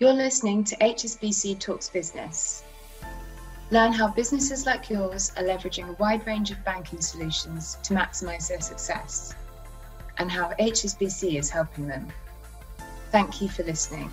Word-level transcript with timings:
You're 0.00 0.14
listening 0.14 0.64
to 0.64 0.76
HSBC 0.76 1.60
Talks 1.60 1.90
Business. 1.90 2.64
Learn 3.70 3.92
how 3.92 4.08
businesses 4.08 4.64
like 4.64 4.88
yours 4.88 5.30
are 5.36 5.42
leveraging 5.42 5.90
a 5.90 5.92
wide 6.00 6.26
range 6.26 6.50
of 6.50 6.64
banking 6.64 7.02
solutions 7.02 7.76
to 7.82 7.92
maximize 7.92 8.48
their 8.48 8.62
success 8.62 9.34
and 10.16 10.30
how 10.30 10.54
HSBC 10.58 11.38
is 11.38 11.50
helping 11.50 11.86
them. 11.86 12.08
Thank 13.12 13.42
you 13.42 13.50
for 13.50 13.62
listening. 13.62 14.10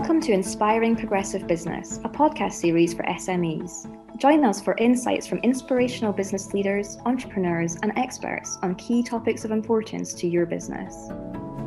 Welcome 0.00 0.22
to 0.22 0.32
Inspiring 0.32 0.96
Progressive 0.96 1.46
Business, 1.46 1.98
a 2.04 2.08
podcast 2.08 2.54
series 2.54 2.94
for 2.94 3.02
SMEs. 3.02 3.86
Join 4.16 4.46
us 4.46 4.58
for 4.58 4.74
insights 4.78 5.26
from 5.26 5.40
inspirational 5.40 6.10
business 6.10 6.54
leaders, 6.54 6.96
entrepreneurs, 7.04 7.76
and 7.82 7.92
experts 7.98 8.56
on 8.62 8.76
key 8.76 9.02
topics 9.02 9.44
of 9.44 9.50
importance 9.50 10.14
to 10.14 10.26
your 10.26 10.46
business. 10.46 11.08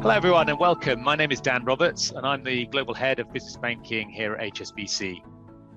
Hello, 0.01 0.09
everyone, 0.09 0.49
and 0.49 0.57
welcome. 0.57 1.03
My 1.03 1.15
name 1.15 1.31
is 1.31 1.41
Dan 1.41 1.63
Roberts, 1.63 2.09
and 2.09 2.25
I'm 2.25 2.43
the 2.43 2.65
Global 2.65 2.95
Head 2.95 3.19
of 3.19 3.31
Business 3.31 3.55
Banking 3.55 4.09
here 4.09 4.33
at 4.33 4.55
HSBC. 4.55 5.21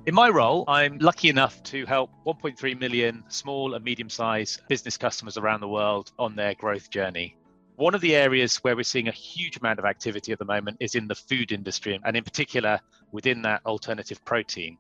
In 0.07 0.15
my 0.15 0.31
role, 0.31 0.65
I'm 0.67 0.97
lucky 0.97 1.29
enough 1.29 1.63
to 1.65 1.85
help 1.85 2.11
1.3 2.27 2.81
million 2.81 3.23
small 3.29 3.75
and 3.75 3.85
medium 3.85 4.09
sized 4.09 4.67
business 4.67 4.97
customers 4.97 5.37
around 5.37 5.61
the 5.61 5.69
world 5.69 6.11
on 6.19 6.35
their 6.35 6.55
growth 6.55 6.89
journey. 6.89 7.37
One 7.77 7.95
of 7.95 8.01
the 8.01 8.17
areas 8.17 8.57
where 8.59 8.75
we're 8.75 8.85
seeing 8.85 9.09
a 9.09 9.13
huge 9.13 9.59
amount 9.59 9.79
of 9.79 9.85
activity 9.85 10.33
at 10.33 10.39
the 10.39 10.47
moment 10.47 10.79
is 10.81 10.95
in 10.95 11.07
the 11.07 11.15
food 11.15 11.53
industry, 11.53 12.01
and 12.05 12.17
in 12.17 12.25
particular 12.25 12.81
within 13.13 13.43
that 13.43 13.61
alternative 13.67 14.25
protein. 14.25 14.79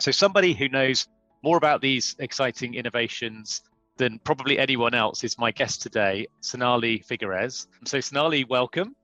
So, 0.00 0.10
somebody 0.10 0.52
who 0.52 0.68
knows 0.68 1.06
more 1.44 1.56
about 1.56 1.80
these 1.80 2.16
exciting 2.18 2.74
innovations 2.74 3.62
than 3.96 4.18
probably 4.24 4.58
anyone 4.58 4.92
else 4.92 5.22
is 5.22 5.38
my 5.38 5.52
guest 5.52 5.82
today, 5.82 6.26
Sonalie 6.42 7.06
Figueiras. 7.06 7.68
So, 7.86 7.98
Sonalie, 7.98 8.48
welcome. 8.48 8.96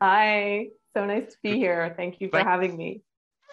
Hi, 0.00 0.68
so 0.94 1.04
nice 1.04 1.32
to 1.32 1.36
be 1.42 1.56
here. 1.56 1.94
Thank 1.96 2.20
you 2.20 2.28
for 2.28 2.36
Thank- 2.36 2.48
having 2.48 2.76
me. 2.76 3.02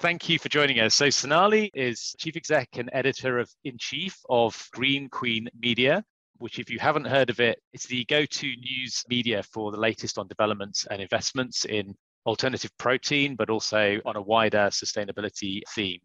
Thank 0.02 0.30
you 0.30 0.38
for 0.38 0.50
joining 0.50 0.80
us. 0.80 0.94
So, 0.94 1.08
Sonalie 1.08 1.72
is 1.74 2.16
Chief 2.20 2.38
Exec 2.38 2.70
and 2.78 2.92
Editor 2.94 3.40
of 3.40 3.50
in 3.64 3.80
Chief 3.80 4.16
of 4.30 4.70
Green 4.72 5.10
Queen 5.10 5.50
Media, 5.60 6.06
which, 6.40 6.60
if 6.60 6.70
you 6.70 6.80
haven't 6.80 7.06
heard 7.06 7.30
of 7.30 7.40
it, 7.40 7.62
it's 7.74 7.86
the 7.86 8.04
go 8.06 8.26
to 8.26 8.48
news 8.48 9.04
media 9.08 9.44
for 9.44 9.72
the 9.72 9.80
latest 9.80 10.18
on 10.18 10.28
developments 10.28 10.88
and 10.90 11.02
investments 11.02 11.66
in 11.66 11.96
alternative 12.26 12.72
protein, 12.78 13.36
but 13.36 13.50
also 13.50 14.00
on 14.06 14.16
a 14.16 14.22
wider 14.22 14.70
sustainability 14.72 15.62
theme. 15.76 16.00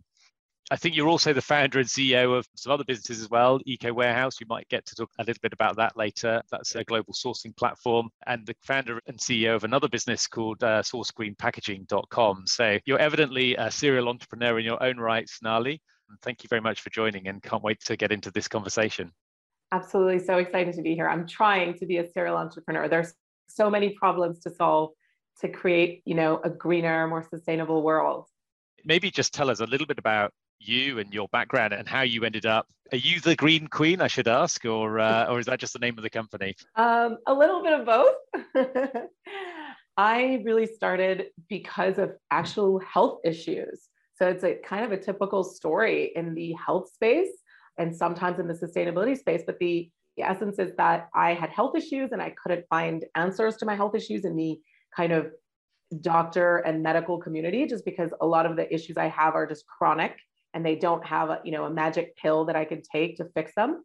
I 0.71 0.77
think 0.77 0.97
you're 0.97 1.09
also 1.09 1.35
the 1.35 1.43
founder 1.43 1.79
and 1.79 1.89
CEO 1.89 2.39
of 2.39 2.47
some 2.55 2.73
other 2.73 2.85
businesses 2.85 3.23
as 3.23 3.29
well, 3.29 3.61
Ekowarehouse. 3.69 4.41
We 4.41 4.47
might 4.49 4.67
get 4.71 4.87
to 4.87 4.95
talk 4.95 5.11
a 5.19 5.25
little 5.25 5.41
bit 5.43 5.53
about 5.53 5.77
that 5.77 5.95
later. 5.95 6.41
That's 6.51 6.75
a 6.75 6.85
global 6.85 7.13
sourcing 7.13 7.55
platform, 7.55 8.09
and 8.27 8.47
the 8.47 8.57
founder 8.63 8.99
and 9.07 9.19
CEO 9.19 9.55
of 9.55 9.65
another 9.65 9.89
business 9.89 10.27
called 10.27 10.65
uh, 10.65 10.83
SourceGreenPackaging.com. 10.83 12.45
So 12.47 12.79
you're 12.87 12.99
evidently 12.99 13.57
a 13.57 13.71
serial 13.71 14.09
entrepreneur 14.09 14.59
in 14.59 14.65
your 14.65 14.83
own 14.83 14.97
right, 14.97 15.29
Sonalie. 15.29 15.81
thank 16.23 16.43
you 16.43 16.49
very 16.49 16.63
much 16.63 16.81
for 16.81 16.89
joining, 16.89 17.29
and 17.29 17.43
can't 17.43 17.63
wait 17.63 17.81
to 17.85 17.97
get 17.97 18.11
into 18.11 18.31
this 18.31 18.49
conversation. 18.49 19.13
Absolutely. 19.75 20.21
So 20.21 20.39
excited 20.39 20.73
to 20.75 20.83
be 20.83 20.95
here. 20.95 21.09
I'm 21.09 21.27
trying 21.27 21.77
to 21.79 21.87
be 21.87 21.97
a 21.97 22.09
serial 22.09 22.37
entrepreneur. 22.37 22.87
There's 22.87 23.13
so 23.49 23.69
many 23.69 23.91
problems 23.91 24.39
to 24.45 24.51
solve 24.51 24.91
to 25.41 25.49
create, 25.49 26.01
you 26.05 26.15
know, 26.15 26.41
a 26.45 26.51
greener, 26.51 27.09
more 27.09 27.27
sustainable 27.29 27.83
world. 27.83 28.29
Maybe 28.85 29.11
just 29.11 29.35
tell 29.35 29.51
us 29.51 29.59
a 29.59 29.67
little 29.67 29.89
bit 29.89 29.99
about 29.99 30.33
you 30.61 31.01
and 31.01 31.13
your 31.13 31.27
background 31.33 31.73
and 31.73 31.89
how 31.89 32.03
you 32.03 32.23
ended 32.25 32.47
up. 32.47 32.69
Are 32.93 32.99
you 32.99 33.19
the 33.19 33.35
Green 33.35 33.67
Queen, 33.67 34.01
I 34.01 34.07
should 34.07 34.29
ask, 34.29 34.65
or 34.65 35.01
uh, 35.01 35.27
or 35.27 35.41
is 35.41 35.47
that 35.47 35.59
just 35.59 35.73
the 35.73 35.81
name 35.81 35.99
of 35.99 36.05
the 36.05 36.11
company? 36.11 36.55
Um, 36.77 37.19
a 37.27 37.35
little 37.35 37.61
bit 37.61 37.73
of 37.73 37.85
both. 37.85 38.15
I 39.97 40.41
really 40.45 40.67
started 40.67 41.27
because 41.49 41.99
of 41.99 42.13
actual 42.31 42.79
health 42.79 43.21
issues. 43.25 43.89
So 44.15 44.29
it's 44.29 44.45
a 44.45 44.55
kind 44.55 44.85
of 44.85 44.93
a 44.93 45.03
typical 45.03 45.43
story 45.43 46.13
in 46.15 46.35
the 46.35 46.53
health 46.53 46.93
space 46.93 47.43
and 47.79 47.95
sometimes 47.95 48.39
in 48.39 48.49
the 48.49 48.55
sustainability 48.55 49.17
space. 49.19 49.43
But 49.47 49.59
the, 49.59 49.91
the 50.17 50.23
essence 50.23 50.59
is 50.59 50.73
that 50.77 51.09
I 51.15 51.35
had 51.35 51.51
health 51.51 51.77
issues 51.77 52.13
and 52.13 52.23
I 52.23 52.31
couldn't 52.31 52.67
find 52.69 53.05
answers 53.15 53.57
to 53.57 53.67
my 53.67 53.75
health 53.75 53.95
issues 53.95 54.25
in 54.25 54.37
the 54.37 54.61
kind 54.97 55.13
of 55.13 55.33
doctor 56.01 56.59
and 56.59 56.83
medical 56.83 57.19
community, 57.19 57.67
just 57.67 57.85
because 57.85 58.11
a 58.21 58.27
lot 58.27 58.47
of 58.47 58.57
the 58.57 58.73
issues 58.73 58.97
I 58.97 59.09
have 59.09 59.35
are 59.35 59.47
just 59.47 59.67
chronic 59.67 60.17
and 60.53 60.65
they 60.65 60.77
don't 60.77 61.05
have 61.05 61.31
a, 61.31 61.41
you 61.45 61.53
know, 61.53 61.65
a 61.65 61.71
magic 61.71 62.17
pill 62.17 62.45
that 62.47 62.57
I 62.57 62.65
could 62.65 62.85
take 62.85 63.17
to 63.17 63.27
fix 63.35 63.53
them. 63.57 63.85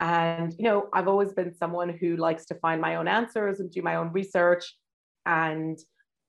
And, 0.00 0.54
you 0.58 0.64
know, 0.64 0.88
I've 0.94 1.08
always 1.08 1.34
been 1.34 1.54
someone 1.54 1.90
who 1.90 2.16
likes 2.16 2.46
to 2.46 2.54
find 2.54 2.80
my 2.80 2.96
own 2.96 3.06
answers 3.06 3.60
and 3.60 3.70
do 3.70 3.82
my 3.82 3.96
own 3.96 4.10
research. 4.12 4.64
And 5.26 5.78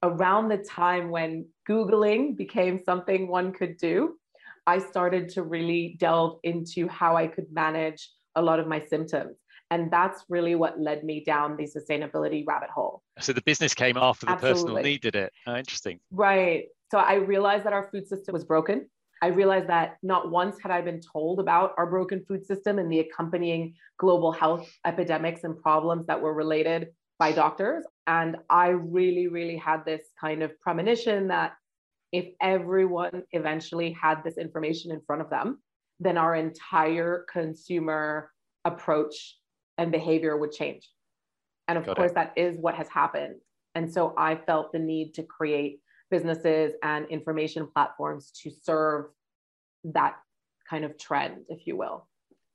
around 0.03 0.49
the 0.49 0.57
time 0.57 1.09
when 1.09 1.45
Googling 1.69 2.35
became 2.35 2.83
something 2.83 3.29
one 3.29 3.53
could 3.53 3.77
do, 3.77 4.17
I 4.67 4.79
started 4.79 5.29
to 5.29 5.43
really 5.43 5.95
delve 5.99 6.39
into 6.43 6.87
how 6.87 7.15
I 7.15 7.27
could 7.27 7.51
manage 7.51 8.09
a 8.35 8.41
lot 8.41 8.59
of 8.59 8.67
my 8.67 8.79
symptoms. 8.79 9.37
And 9.71 9.89
that's 9.89 10.25
really 10.27 10.55
what 10.55 10.79
led 10.79 11.03
me 11.03 11.23
down 11.23 11.55
the 11.55 11.63
sustainability 11.63 12.45
rabbit 12.45 12.69
hole. 12.69 13.03
So 13.19 13.31
the 13.31 13.41
business 13.41 13.73
came 13.73 13.97
after 13.97 14.25
the 14.25 14.33
Absolutely. 14.33 14.61
personal 14.63 14.83
need, 14.83 15.01
did 15.01 15.15
it? 15.15 15.33
Oh, 15.47 15.55
interesting. 15.55 15.99
Right. 16.11 16.65
So 16.91 16.97
I 16.97 17.15
realized 17.15 17.65
that 17.65 17.73
our 17.73 17.89
food 17.89 18.05
system 18.05 18.33
was 18.33 18.43
broken. 18.43 18.89
I 19.21 19.27
realized 19.27 19.69
that 19.69 19.97
not 20.03 20.29
once 20.29 20.57
had 20.61 20.71
I 20.71 20.81
been 20.81 20.99
told 20.99 21.39
about 21.39 21.73
our 21.77 21.85
broken 21.85 22.25
food 22.27 22.45
system 22.45 22.79
and 22.79 22.91
the 22.91 22.99
accompanying 22.99 23.75
global 23.97 24.31
health 24.31 24.67
epidemics 24.85 25.43
and 25.43 25.57
problems 25.57 26.07
that 26.07 26.19
were 26.19 26.33
related 26.33 26.87
by 27.17 27.31
doctors. 27.31 27.85
And 28.07 28.37
I 28.49 28.69
really, 28.69 29.27
really 29.27 29.55
had 29.55 29.85
this 29.85 30.01
kind 30.19 30.41
of 30.41 30.59
premonition 30.59 31.27
that 31.27 31.53
if 32.11 32.25
everyone 32.41 33.23
eventually 33.31 33.91
had 33.91 34.23
this 34.23 34.37
information 34.37 34.91
in 34.91 35.01
front 35.01 35.21
of 35.21 35.29
them, 35.29 35.59
then 35.99 36.17
our 36.17 36.35
entire 36.35 37.25
consumer 37.31 38.31
approach 38.65 39.37
and 39.77 39.91
behavior 39.91 40.37
would 40.37 40.51
change. 40.51 40.89
And 41.67 41.77
of 41.77 41.85
Got 41.85 41.95
course, 41.95 42.11
it. 42.11 42.15
that 42.15 42.33
is 42.35 42.57
what 42.57 42.75
has 42.75 42.89
happened. 42.89 43.35
And 43.75 43.91
so 43.91 44.13
I 44.17 44.35
felt 44.35 44.73
the 44.73 44.79
need 44.79 45.13
to 45.13 45.23
create 45.23 45.79
businesses 46.09 46.73
and 46.83 47.07
information 47.07 47.67
platforms 47.73 48.31
to 48.43 48.51
serve 48.51 49.05
that 49.85 50.15
kind 50.69 50.83
of 50.83 50.97
trend, 50.97 51.45
if 51.47 51.65
you 51.65 51.77
will. 51.77 52.07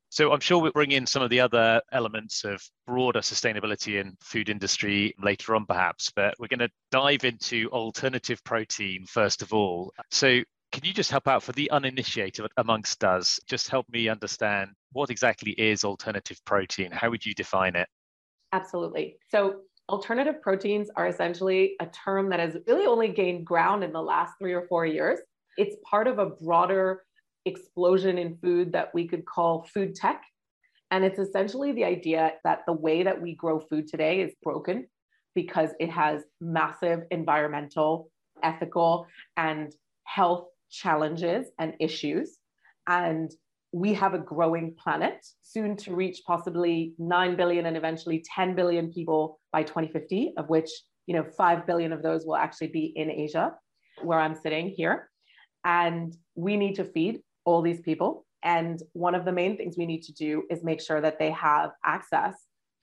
So 0.08 0.32
I'm 0.32 0.40
sure 0.40 0.60
we'll 0.60 0.72
bring 0.72 0.92
in 0.92 1.06
some 1.06 1.22
of 1.22 1.30
the 1.30 1.40
other 1.40 1.82
elements 1.92 2.44
of 2.44 2.62
broader 2.86 3.20
sustainability 3.20 4.00
in 4.00 4.16
food 4.20 4.48
industry 4.48 5.14
later 5.20 5.54
on, 5.54 5.66
perhaps, 5.66 6.10
but 6.14 6.34
we're 6.38 6.48
going 6.48 6.60
to 6.60 6.70
dive 6.90 7.24
into 7.24 7.68
alternative 7.70 8.42
protein 8.44 9.04
first 9.06 9.42
of 9.42 9.52
all. 9.52 9.92
So 10.10 10.42
can 10.72 10.84
you 10.84 10.92
just 10.92 11.10
help 11.10 11.26
out 11.26 11.42
for 11.42 11.52
the 11.52 11.70
uninitiated 11.70 12.46
amongst 12.56 13.02
us? 13.02 13.40
Just 13.48 13.68
help 13.68 13.88
me 13.88 14.08
understand 14.08 14.70
what 14.92 15.10
exactly 15.10 15.52
is 15.52 15.84
alternative 15.84 16.38
protein? 16.44 16.90
How 16.92 17.10
would 17.10 17.24
you 17.24 17.34
define 17.34 17.76
it? 17.76 17.88
Absolutely. 18.52 19.16
So 19.30 19.62
alternative 19.88 20.42
proteins 20.42 20.90
are 20.96 21.06
essentially 21.06 21.76
a 21.80 21.86
term 21.86 22.28
that 22.30 22.40
has 22.40 22.56
really 22.66 22.86
only 22.86 23.08
gained 23.08 23.46
ground 23.46 23.84
in 23.84 23.92
the 23.92 24.02
last 24.02 24.34
three 24.38 24.52
or 24.52 24.66
four 24.68 24.84
years. 24.84 25.18
It's 25.56 25.76
part 25.88 26.06
of 26.06 26.18
a 26.18 26.26
broader 26.26 27.05
explosion 27.46 28.18
in 28.18 28.36
food 28.36 28.72
that 28.72 28.92
we 28.92 29.08
could 29.08 29.24
call 29.24 29.66
food 29.72 29.94
tech. 29.94 30.22
And 30.90 31.04
it's 31.04 31.18
essentially 31.18 31.72
the 31.72 31.84
idea 31.84 32.34
that 32.44 32.60
the 32.66 32.72
way 32.72 33.02
that 33.02 33.20
we 33.20 33.34
grow 33.34 33.58
food 33.60 33.88
today 33.88 34.20
is 34.20 34.34
broken 34.42 34.86
because 35.34 35.70
it 35.80 35.90
has 35.90 36.22
massive 36.40 37.00
environmental, 37.10 38.10
ethical, 38.42 39.06
and 39.36 39.74
health 40.04 40.46
challenges 40.70 41.46
and 41.58 41.74
issues. 41.80 42.38
And 42.86 43.30
we 43.72 43.92
have 43.94 44.14
a 44.14 44.18
growing 44.18 44.74
planet, 44.82 45.26
soon 45.42 45.76
to 45.76 45.94
reach 45.94 46.22
possibly 46.26 46.94
9 46.98 47.36
billion 47.36 47.66
and 47.66 47.76
eventually 47.76 48.24
10 48.34 48.54
billion 48.54 48.92
people 48.92 49.38
by 49.52 49.62
2050, 49.62 50.34
of 50.38 50.48
which, 50.48 50.70
you 51.06 51.14
know, 51.14 51.24
5 51.36 51.66
billion 51.66 51.92
of 51.92 52.02
those 52.02 52.24
will 52.24 52.36
actually 52.36 52.68
be 52.68 52.92
in 52.96 53.10
Asia, 53.10 53.52
where 54.02 54.20
I'm 54.20 54.34
sitting 54.34 54.70
here. 54.70 55.10
And 55.64 56.16
we 56.36 56.56
need 56.56 56.76
to 56.76 56.84
feed 56.84 57.20
all 57.46 57.62
these 57.62 57.80
people. 57.80 58.26
And 58.42 58.82
one 58.92 59.14
of 59.14 59.24
the 59.24 59.32
main 59.32 59.56
things 59.56 59.78
we 59.78 59.86
need 59.86 60.02
to 60.02 60.12
do 60.12 60.42
is 60.50 60.62
make 60.62 60.82
sure 60.82 61.00
that 61.00 61.18
they 61.18 61.30
have 61.30 61.70
access 61.84 62.34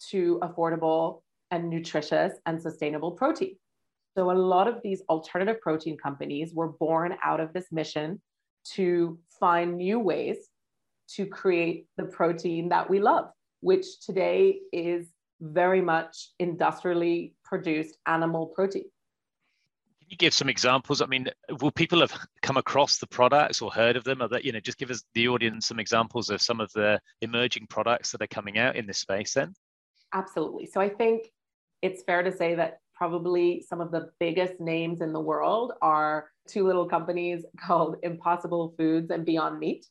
to 0.09 0.39
affordable 0.41 1.21
and 1.51 1.69
nutritious 1.69 2.33
and 2.47 2.59
sustainable 2.59 3.11
protein. 3.11 3.55
So, 4.17 4.31
a 4.31 4.33
lot 4.33 4.67
of 4.67 4.81
these 4.83 5.01
alternative 5.09 5.61
protein 5.61 5.97
companies 5.97 6.53
were 6.53 6.69
born 6.69 7.15
out 7.23 7.39
of 7.39 7.53
this 7.53 7.71
mission 7.71 8.21
to 8.73 9.19
find 9.39 9.77
new 9.77 9.99
ways 9.99 10.37
to 11.15 11.25
create 11.25 11.87
the 11.97 12.05
protein 12.05 12.69
that 12.69 12.89
we 12.89 12.99
love, 12.99 13.29
which 13.61 13.99
today 14.01 14.59
is 14.71 15.07
very 15.41 15.81
much 15.81 16.29
industrially 16.39 17.35
produced 17.43 17.97
animal 18.07 18.47
protein. 18.47 18.85
Can 20.03 20.09
you 20.09 20.17
give 20.17 20.33
some 20.33 20.49
examples? 20.49 21.01
I 21.01 21.05
mean, 21.05 21.29
will 21.61 21.71
people 21.71 22.01
have 22.01 22.13
come 22.41 22.57
across 22.57 22.97
the 22.97 23.07
products 23.07 23.61
or 23.61 23.71
heard 23.71 23.95
of 23.95 24.03
them? 24.03 24.21
Or 24.21 24.27
that, 24.27 24.43
you 24.43 24.51
know, 24.51 24.59
just 24.59 24.77
give 24.77 24.91
us 24.91 25.01
the 25.13 25.29
audience 25.29 25.67
some 25.67 25.79
examples 25.79 26.29
of 26.29 26.41
some 26.41 26.59
of 26.59 26.69
the 26.73 26.99
emerging 27.21 27.67
products 27.67 28.11
that 28.11 28.21
are 28.21 28.27
coming 28.27 28.57
out 28.57 28.75
in 28.75 28.85
this 28.85 28.97
space 28.97 29.33
then? 29.33 29.53
Absolutely. 30.13 30.65
So 30.65 30.81
I 30.81 30.89
think 30.89 31.27
it's 31.81 32.03
fair 32.03 32.21
to 32.21 32.35
say 32.35 32.53
that 32.55 32.79
probably 32.93 33.63
some 33.67 33.79
of 33.79 33.91
the 33.91 34.09
biggest 34.19 34.59
names 34.59 34.99
in 34.99 35.13
the 35.13 35.21
world 35.21 35.71
are 35.81 36.27
two 36.49 36.67
little 36.67 36.85
companies 36.85 37.45
called 37.65 37.95
Impossible 38.03 38.73
Foods 38.77 39.09
and 39.09 39.25
Beyond 39.25 39.57
Meat. 39.57 39.85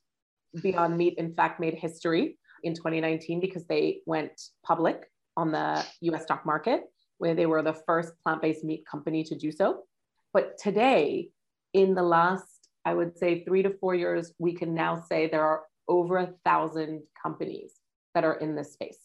Beyond 0.60 0.98
Meat, 0.98 1.14
in 1.16 1.32
fact, 1.32 1.58
made 1.58 1.74
history 1.74 2.36
in 2.64 2.74
2019 2.74 3.40
because 3.40 3.64
they 3.64 4.02
went 4.04 4.38
public 4.62 5.10
on 5.38 5.52
the 5.52 5.82
US 6.02 6.24
stock 6.24 6.44
market, 6.44 6.82
where 7.16 7.34
they 7.34 7.46
were 7.46 7.62
the 7.62 7.72
first 7.86 8.12
plant 8.22 8.42
based 8.42 8.62
meat 8.62 8.84
company 8.86 9.24
to 9.24 9.34
do 9.34 9.50
so. 9.50 9.84
But 10.32 10.58
today, 10.58 11.28
in 11.72 11.94
the 11.94 12.02
last, 12.02 12.68
I 12.84 12.94
would 12.94 13.16
say, 13.18 13.44
three 13.44 13.62
to 13.62 13.70
four 13.78 13.94
years, 13.94 14.32
we 14.38 14.54
can 14.54 14.74
now 14.74 15.00
say 15.08 15.28
there 15.28 15.44
are 15.44 15.62
over 15.88 16.18
a 16.18 16.32
thousand 16.44 17.02
companies 17.20 17.74
that 18.14 18.24
are 18.24 18.34
in 18.34 18.54
this 18.54 18.72
space. 18.72 18.98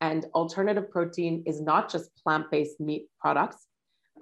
And 0.00 0.26
alternative 0.34 0.90
protein 0.90 1.42
is 1.46 1.60
not 1.60 1.90
just 1.90 2.10
plant 2.22 2.50
based 2.50 2.80
meat 2.80 3.08
products 3.20 3.66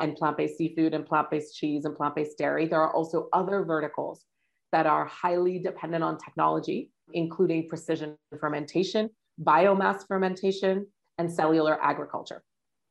and 0.00 0.14
plant 0.14 0.36
based 0.36 0.58
seafood 0.58 0.94
and 0.94 1.06
plant 1.06 1.30
based 1.30 1.56
cheese 1.56 1.84
and 1.84 1.96
plant 1.96 2.14
based 2.14 2.38
dairy. 2.38 2.66
There 2.66 2.80
are 2.80 2.94
also 2.94 3.28
other 3.32 3.64
verticals 3.64 4.24
that 4.72 4.86
are 4.86 5.04
highly 5.04 5.58
dependent 5.58 6.04
on 6.04 6.18
technology, 6.18 6.90
including 7.12 7.68
precision 7.68 8.16
fermentation, 8.38 9.10
biomass 9.42 10.06
fermentation, 10.06 10.86
and 11.18 11.30
cellular 11.30 11.82
agriculture. 11.82 12.42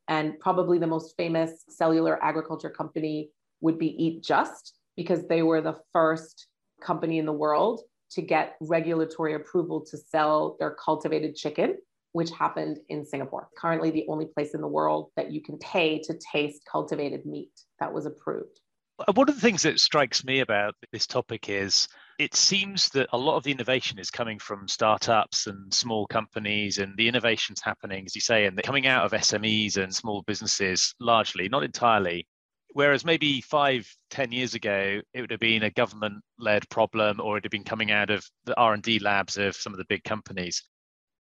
And 0.08 0.40
probably 0.40 0.78
the 0.78 0.88
most 0.88 1.16
famous 1.16 1.64
cellular 1.70 2.24
agriculture 2.24 2.70
company 2.70 3.30
would 3.62 3.80
be 3.80 4.04
Eat 4.04 4.24
Just, 4.24 4.76
because 4.98 5.28
they 5.28 5.42
were 5.42 5.62
the 5.62 5.78
first 5.94 6.48
company 6.82 7.18
in 7.18 7.26
the 7.26 7.34
world 7.34 7.82
to 8.12 8.22
get 8.22 8.56
regulatory 8.60 9.36
approval 9.36 9.86
to 9.90 9.98
sell 9.98 10.58
their 10.60 10.72
cultivated 10.72 11.36
chicken, 11.36 11.78
which 12.12 12.30
happened 12.32 12.78
in 12.90 13.06
Singapore. 13.06 13.48
Currently, 13.58 13.92
the 13.92 14.06
only 14.10 14.26
place 14.26 14.54
in 14.54 14.62
the 14.62 14.68
world 14.68 15.12
that 15.16 15.32
you 15.32 15.42
can 15.42 15.58
pay 15.60 16.02
to 16.02 16.20
taste 16.32 16.62
cultivated 16.70 17.26
meat 17.26 17.52
that 17.80 17.94
was 17.94 18.06
approved. 18.06 18.60
Uh, 19.00 19.14
one 19.14 19.30
of 19.30 19.36
the 19.36 19.42
things 19.42 19.62
that 19.64 19.80
strikes 19.80 20.26
me 20.26 20.42
about 20.42 20.76
this 20.92 21.08
topic 21.08 21.48
is 21.50 21.88
it 22.20 22.36
seems 22.36 22.90
that 22.90 23.08
a 23.14 23.18
lot 23.18 23.38
of 23.38 23.44
the 23.44 23.52
innovation 23.52 23.98
is 23.98 24.12
coming 24.12 24.38
from 24.38 24.68
startups 24.68 25.48
and 25.48 25.74
small 25.74 26.06
companies, 26.06 26.78
and 26.78 26.96
the 26.98 27.08
innovation's 27.08 27.62
happening, 27.62 28.06
as 28.06 28.14
you 28.14 28.22
say, 28.22 28.46
and 28.46 28.62
coming 28.64 28.88
out 28.88 29.06
of 29.06 29.14
SMEs 29.14 29.78
and 29.78 29.96
small 29.96 30.22
businesses 30.24 30.94
largely, 31.00 31.48
not 31.48 31.64
entirely. 31.64 32.28
Whereas 32.74 33.04
maybe 33.04 33.42
five, 33.42 33.88
ten 34.10 34.32
years 34.32 34.54
ago, 34.54 35.02
it 35.14 35.22
would 35.22 35.32
have 35.32 35.40
been 35.40 35.64
a 35.64 35.72
government-led 35.72 36.70
problem, 36.70 37.20
or 37.20 37.38
it 37.38 37.44
had 37.44 37.52
been 37.52 37.64
coming 37.64 37.92
out 37.92 38.10
of 38.10 38.26
the 38.46 38.58
R&D 38.58 39.00
labs 39.00 39.38
of 39.38 39.56
some 39.56 39.74
of 39.74 39.78
the 39.78 39.86
big 39.90 40.04
companies. 40.04 40.64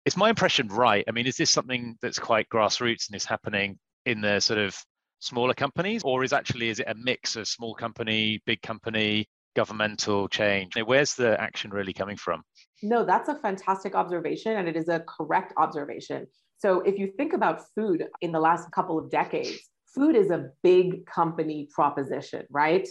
Is 0.04 0.16
my 0.16 0.30
impression 0.30 0.68
right? 0.68 1.04
I 1.08 1.12
mean, 1.12 1.26
is 1.26 1.36
this 1.36 1.50
something 1.50 1.96
that's 2.02 2.18
quite 2.18 2.48
grassroots 2.48 3.08
and 3.08 3.16
is 3.16 3.24
happening 3.24 3.78
in 4.06 4.20
the 4.20 4.40
sort 4.40 4.58
of 4.58 4.76
smaller 5.20 5.54
companies, 5.54 6.02
or 6.04 6.24
is 6.24 6.32
actually 6.32 6.68
is 6.68 6.80
it 6.80 6.88
a 6.88 6.94
mix 6.94 7.36
of 7.36 7.48
small 7.48 7.74
company, 7.74 8.42
big 8.46 8.62
company, 8.62 9.26
governmental 9.56 10.28
change? 10.28 10.74
Where's 10.84 11.14
the 11.14 11.40
action 11.40 11.70
really 11.70 11.92
coming 11.92 12.16
from? 12.16 12.42
No, 12.82 13.04
that's 13.04 13.28
a 13.28 13.34
fantastic 13.36 13.94
observation, 13.94 14.56
and 14.56 14.68
it 14.68 14.76
is 14.76 14.88
a 14.88 15.00
correct 15.00 15.52
observation. 15.56 16.26
So 16.58 16.80
if 16.80 16.98
you 16.98 17.12
think 17.16 17.32
about 17.32 17.62
food 17.74 18.04
in 18.20 18.32
the 18.32 18.40
last 18.40 18.70
couple 18.70 18.98
of 18.98 19.10
decades, 19.10 19.58
food 19.94 20.16
is 20.16 20.30
a 20.30 20.50
big 20.62 21.06
company 21.06 21.68
proposition, 21.72 22.44
right? 22.50 22.88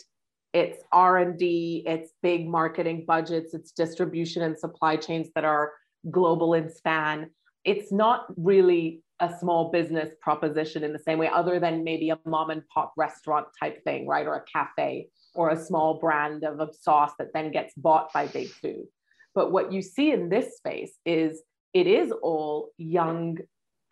It's 0.54 0.80
R&D, 0.92 1.84
it's 1.86 2.12
big 2.22 2.48
marketing 2.48 3.06
budgets, 3.06 3.54
it's 3.54 3.72
distribution 3.72 4.42
and 4.44 4.58
supply 4.58 4.96
chains 4.96 5.30
that 5.36 5.46
are 5.46 5.74
global 6.10 6.54
in 6.54 6.70
span. 6.70 7.30
It's 7.64 7.92
not 7.92 8.28
really 8.38 9.04
a 9.20 9.34
small 9.40 9.72
business 9.72 10.14
proposition 10.22 10.84
in 10.84 10.94
the 10.94 11.00
same 11.00 11.18
way, 11.18 11.28
other 11.28 11.60
than 11.60 11.84
maybe 11.84 12.10
a 12.10 12.20
mom 12.26 12.50
and 12.50 12.64
pop 12.74 12.94
restaurant 12.98 13.48
type 13.60 13.84
thing, 13.84 14.08
right? 14.08 14.26
Or 14.26 14.36
a 14.36 14.44
cafe 14.52 15.10
or 15.36 15.50
a 15.50 15.60
small 15.60 16.00
brand 16.00 16.44
of 16.44 16.60
a 16.60 16.74
sauce 16.74 17.12
that 17.20 17.34
then 17.34 17.52
gets 17.52 17.74
bought 17.76 18.12
by 18.14 18.28
big 18.28 18.48
food. 18.48 18.86
But 19.36 19.52
what 19.52 19.72
you 19.72 19.82
see 19.82 20.12
in 20.12 20.30
this 20.30 20.58
space 20.58 20.96
is 21.06 21.42
it 21.74 21.88
is 21.88 22.12
all 22.24 22.70
young 22.78 23.38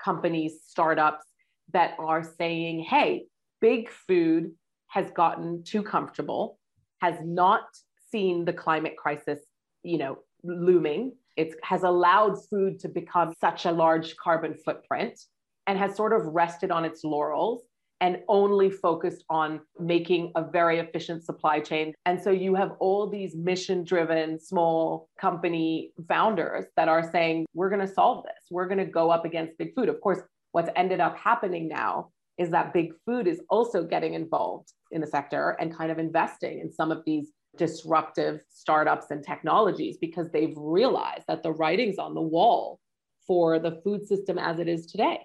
companies, 0.04 0.62
startups 0.68 1.26
that 1.74 1.96
are 2.00 2.24
saying, 2.24 2.82
hey, 2.82 3.26
big 3.62 3.90
food 3.90 4.52
has 4.88 5.12
gotten 5.12 5.64
too 5.64 5.84
comfortable, 5.84 6.60
has 7.02 7.16
not 7.24 7.64
seen 8.12 8.46
the 8.46 8.54
climate 8.54 8.96
crisis, 8.98 9.40
you 9.84 9.98
know, 9.98 10.20
looming 10.44 11.14
it 11.36 11.56
has 11.64 11.84
allowed 11.84 12.38
food 12.50 12.80
to 12.80 12.90
become 12.90 13.34
such 13.40 13.66
a 13.66 13.72
large 13.72 14.16
carbon 14.18 14.54
footprint 14.54 15.20
and 15.68 15.78
has 15.78 15.96
sort 15.96 16.14
of 16.14 16.26
rested 16.26 16.72
on 16.72 16.86
its 16.86 17.04
laurels 17.04 17.64
and 18.02 18.20
only 18.28 18.70
focused 18.70 19.24
on 19.30 19.62
making 19.80 20.32
a 20.36 20.44
very 20.44 20.80
efficient 20.80 21.24
supply 21.24 21.60
chain. 21.60 21.94
And 22.06 22.22
so 22.22 22.30
you 22.30 22.54
have 22.56 22.74
all 22.80 23.10
these 23.10 23.36
mission 23.36 23.84
driven 23.84 24.38
small 24.40 25.10
company 25.20 25.92
founders 26.08 26.66
that 26.76 26.90
are 26.90 27.10
saying, 27.10 27.46
we're 27.54 27.70
going 27.70 27.86
to 27.86 27.94
solve 27.94 28.26
this. 28.26 28.48
We're 28.52 28.68
going 28.68 28.80
to 28.80 28.86
go 28.86 29.10
up 29.10 29.24
against 29.26 29.58
big 29.58 29.74
food. 29.76 29.90
Of 29.90 30.02
course, 30.02 30.20
what's 30.56 30.70
ended 30.78 31.02
up 31.02 31.18
happening 31.18 31.68
now 31.68 32.08
is 32.38 32.50
that 32.50 32.72
big 32.72 32.94
food 33.06 33.28
is 33.28 33.42
also 33.50 33.84
getting 33.84 34.14
involved 34.14 34.72
in 34.90 35.02
the 35.02 35.08
sector 35.08 35.58
and 35.60 35.78
kind 35.78 35.92
of 35.92 36.00
investing 36.00 36.62
in 36.62 36.72
some 36.72 36.94
of 36.94 37.04
these 37.06 37.34
disruptive 37.58 38.40
startups 38.48 39.08
and 39.10 39.22
technologies 39.22 39.98
because 40.00 40.32
they've 40.32 40.54
realized 40.56 41.26
that 41.28 41.44
the 41.44 41.52
writing's 41.52 41.98
on 41.98 42.14
the 42.14 42.22
wall 42.22 42.80
for 43.28 43.60
the 43.60 43.82
food 43.84 44.08
system 44.08 44.38
as 44.38 44.60
it 44.60 44.70
is 44.70 44.86
today 44.86 45.20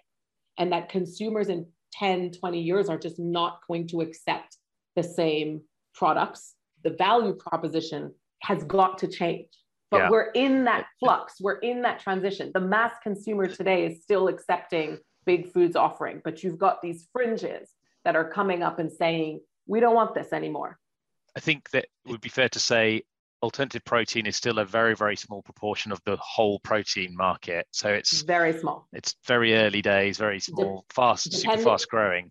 and 0.59 0.73
that 0.73 0.88
consumers 0.88 1.49
in 1.49 1.65
10 1.93 2.33
20 2.33 2.61
years 2.61 2.88
are 2.88 2.99
just 2.99 3.21
not 3.21 3.61
going 3.69 3.87
to 3.87 4.00
accept 4.00 4.56
the 4.97 5.03
same 5.05 5.61
products. 5.94 6.56
The 6.83 6.91
value 6.91 7.35
proposition 7.35 8.12
has 8.43 8.65
got 8.65 8.99
to 8.99 9.06
change 9.06 9.47
but 9.91 10.03
yeah. 10.03 10.11
we're 10.11 10.31
in 10.31 10.65
that 10.67 10.87
flux. 11.00 11.35
We're 11.41 11.59
in 11.59 11.83
that 11.83 11.99
transition. 11.99 12.53
The 12.55 12.61
mass 12.61 12.93
consumer 13.03 13.49
today 13.49 13.87
is 13.87 14.03
still 14.03 14.29
accepting 14.29 14.99
big 15.26 15.52
foods 15.52 15.76
offering 15.76 16.20
but 16.25 16.43
you've 16.43 16.58
got 16.58 16.81
these 16.82 17.08
fringes 17.12 17.70
that 18.05 18.17
are 18.17 18.28
coming 18.28 18.62
up 18.62 18.78
and 18.78 18.90
saying 18.90 19.40
we 19.67 19.81
don't 19.81 19.94
want 19.94 20.14
this 20.14 20.32
anymore. 20.32 20.78
I 21.37 21.40
think 21.40 21.70
that 21.70 21.87
would 22.06 22.20
be 22.20 22.28
fair 22.28 22.49
to 22.49 22.58
say 22.58 23.02
alternative 23.43 23.84
protein 23.84 24.26
is 24.26 24.37
still 24.37 24.58
a 24.58 24.64
very 24.64 24.94
very 24.94 25.17
small 25.17 25.43
proportion 25.43 25.93
of 25.93 26.00
the 26.05 26.17
whole 26.17 26.59
protein 26.61 27.16
market. 27.16 27.66
So 27.71 27.88
it's 27.88 28.23
very 28.23 28.59
small. 28.59 28.88
it's 28.92 29.14
very 29.26 29.54
early 29.54 29.83
days 29.83 30.18
very 30.18 30.40
small 30.40 30.85
De- 30.88 30.95
fast 30.95 31.33
super 31.33 31.59
fast 31.59 31.88
growing. 31.88 32.30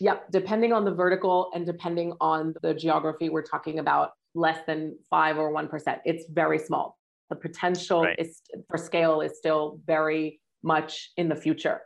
Yep 0.00 0.30
depending 0.30 0.72
on 0.72 0.84
the 0.84 0.92
vertical 0.92 1.50
and 1.54 1.66
depending 1.66 2.14
on 2.20 2.54
the 2.62 2.72
geography 2.72 3.28
we're 3.28 3.42
talking 3.42 3.78
about 3.78 4.12
less 4.34 4.58
than 4.66 4.96
5 5.10 5.38
or 5.38 5.52
1% 5.52 6.00
it's 6.04 6.24
very 6.30 6.58
small. 6.58 6.98
The 7.30 7.36
potential 7.36 8.02
right. 8.02 8.16
is 8.18 8.40
for 8.70 8.78
scale 8.78 9.20
is 9.20 9.36
still 9.36 9.80
very 9.84 10.40
much 10.62 11.10
in 11.16 11.28
the 11.28 11.36
future 11.36 11.80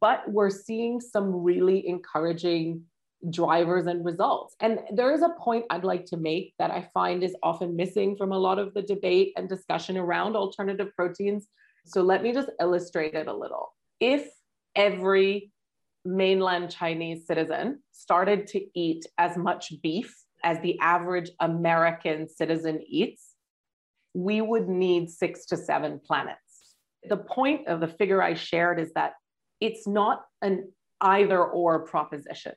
but 0.00 0.22
we're 0.30 0.50
seeing 0.50 1.00
some 1.00 1.42
really 1.42 1.86
encouraging 1.86 2.82
drivers 3.30 3.86
and 3.86 4.04
results. 4.04 4.54
And 4.60 4.80
there 4.94 5.12
is 5.12 5.22
a 5.22 5.34
point 5.38 5.64
I'd 5.70 5.84
like 5.84 6.04
to 6.06 6.16
make 6.16 6.54
that 6.58 6.70
I 6.70 6.88
find 6.94 7.22
is 7.22 7.36
often 7.42 7.76
missing 7.76 8.16
from 8.16 8.32
a 8.32 8.38
lot 8.38 8.58
of 8.58 8.74
the 8.74 8.82
debate 8.82 9.32
and 9.36 9.48
discussion 9.48 9.96
around 9.96 10.36
alternative 10.36 10.88
proteins. 10.94 11.48
So 11.86 12.02
let 12.02 12.22
me 12.22 12.32
just 12.32 12.50
illustrate 12.60 13.14
it 13.14 13.26
a 13.26 13.36
little. 13.36 13.72
If 14.00 14.28
every 14.74 15.52
mainland 16.04 16.70
Chinese 16.70 17.26
citizen 17.26 17.82
started 17.92 18.46
to 18.48 18.64
eat 18.74 19.04
as 19.18 19.36
much 19.36 19.72
beef 19.82 20.14
as 20.44 20.60
the 20.60 20.78
average 20.80 21.30
American 21.40 22.28
citizen 22.28 22.80
eats, 22.86 23.34
we 24.14 24.40
would 24.40 24.68
need 24.68 25.10
six 25.10 25.46
to 25.46 25.56
seven 25.56 26.00
planets. 26.04 26.76
The 27.08 27.16
point 27.16 27.66
of 27.66 27.80
the 27.80 27.88
figure 27.88 28.22
I 28.22 28.34
shared 28.34 28.78
is 28.78 28.92
that 28.94 29.14
it's 29.60 29.86
not 29.86 30.24
an 30.42 30.72
either 31.00 31.44
or 31.44 31.84
proposition 31.84 32.52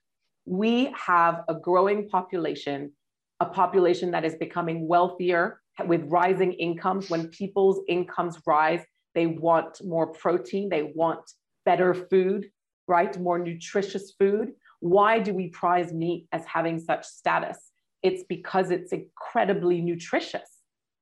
we 0.50 0.91
have 0.98 1.44
a 1.48 1.53
growing 1.53 2.10
population, 2.10 2.91
a 3.39 3.46
population 3.46 4.10
that 4.12 4.25
is 4.25 4.36
becoming 4.36 4.88
wealthier 4.88 5.62
with 5.86 6.03
rising 6.08 6.53
incomes. 6.53 7.08
When 7.08 7.27
people's 7.27 7.82
incomes 7.88 8.39
rise, 8.48 8.82
they 9.13 9.27
want 9.27 9.79
more 9.86 10.08
protein, 10.08 10.68
they 10.70 10.91
want 10.96 11.22
better 11.65 11.94
food, 11.94 12.50
right? 12.88 13.15
More 13.20 13.38
nutritious 13.38 14.13
food. 14.18 14.53
Why 14.79 15.20
do 15.20 15.36
we 15.36 15.50
prize 15.50 15.94
meat 15.94 16.27
as 16.32 16.44
having 16.46 16.79
such 16.79 17.06
status? 17.06 17.72
It's 18.01 18.24
because 18.27 18.72
it's 18.72 18.91
incredibly 18.91 19.82
nutritious, 19.82 20.50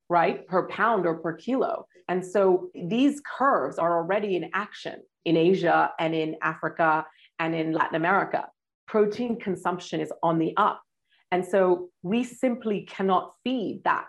right? 0.08 0.46
Per 0.46 0.68
pound 0.68 1.06
or 1.06 1.16
per 1.16 1.34
kilo. 1.34 1.86
And 2.08 2.24
so 2.24 2.70
these 2.74 3.20
curves 3.38 3.78
are 3.78 3.98
already 3.98 4.36
in 4.36 4.50
action 4.54 5.02
in 5.24 5.36
Asia 5.36 5.92
and 5.98 6.14
in 6.14 6.36
Africa 6.42 7.06
and 7.38 7.54
in 7.54 7.72
Latin 7.72 7.96
America 7.96 8.46
protein 8.88 9.38
consumption 9.38 10.00
is 10.00 10.12
on 10.22 10.38
the 10.38 10.54
up. 10.56 10.82
And 11.30 11.44
so 11.44 11.90
we 12.02 12.24
simply 12.24 12.82
cannot 12.88 13.34
feed 13.44 13.82
that 13.84 14.08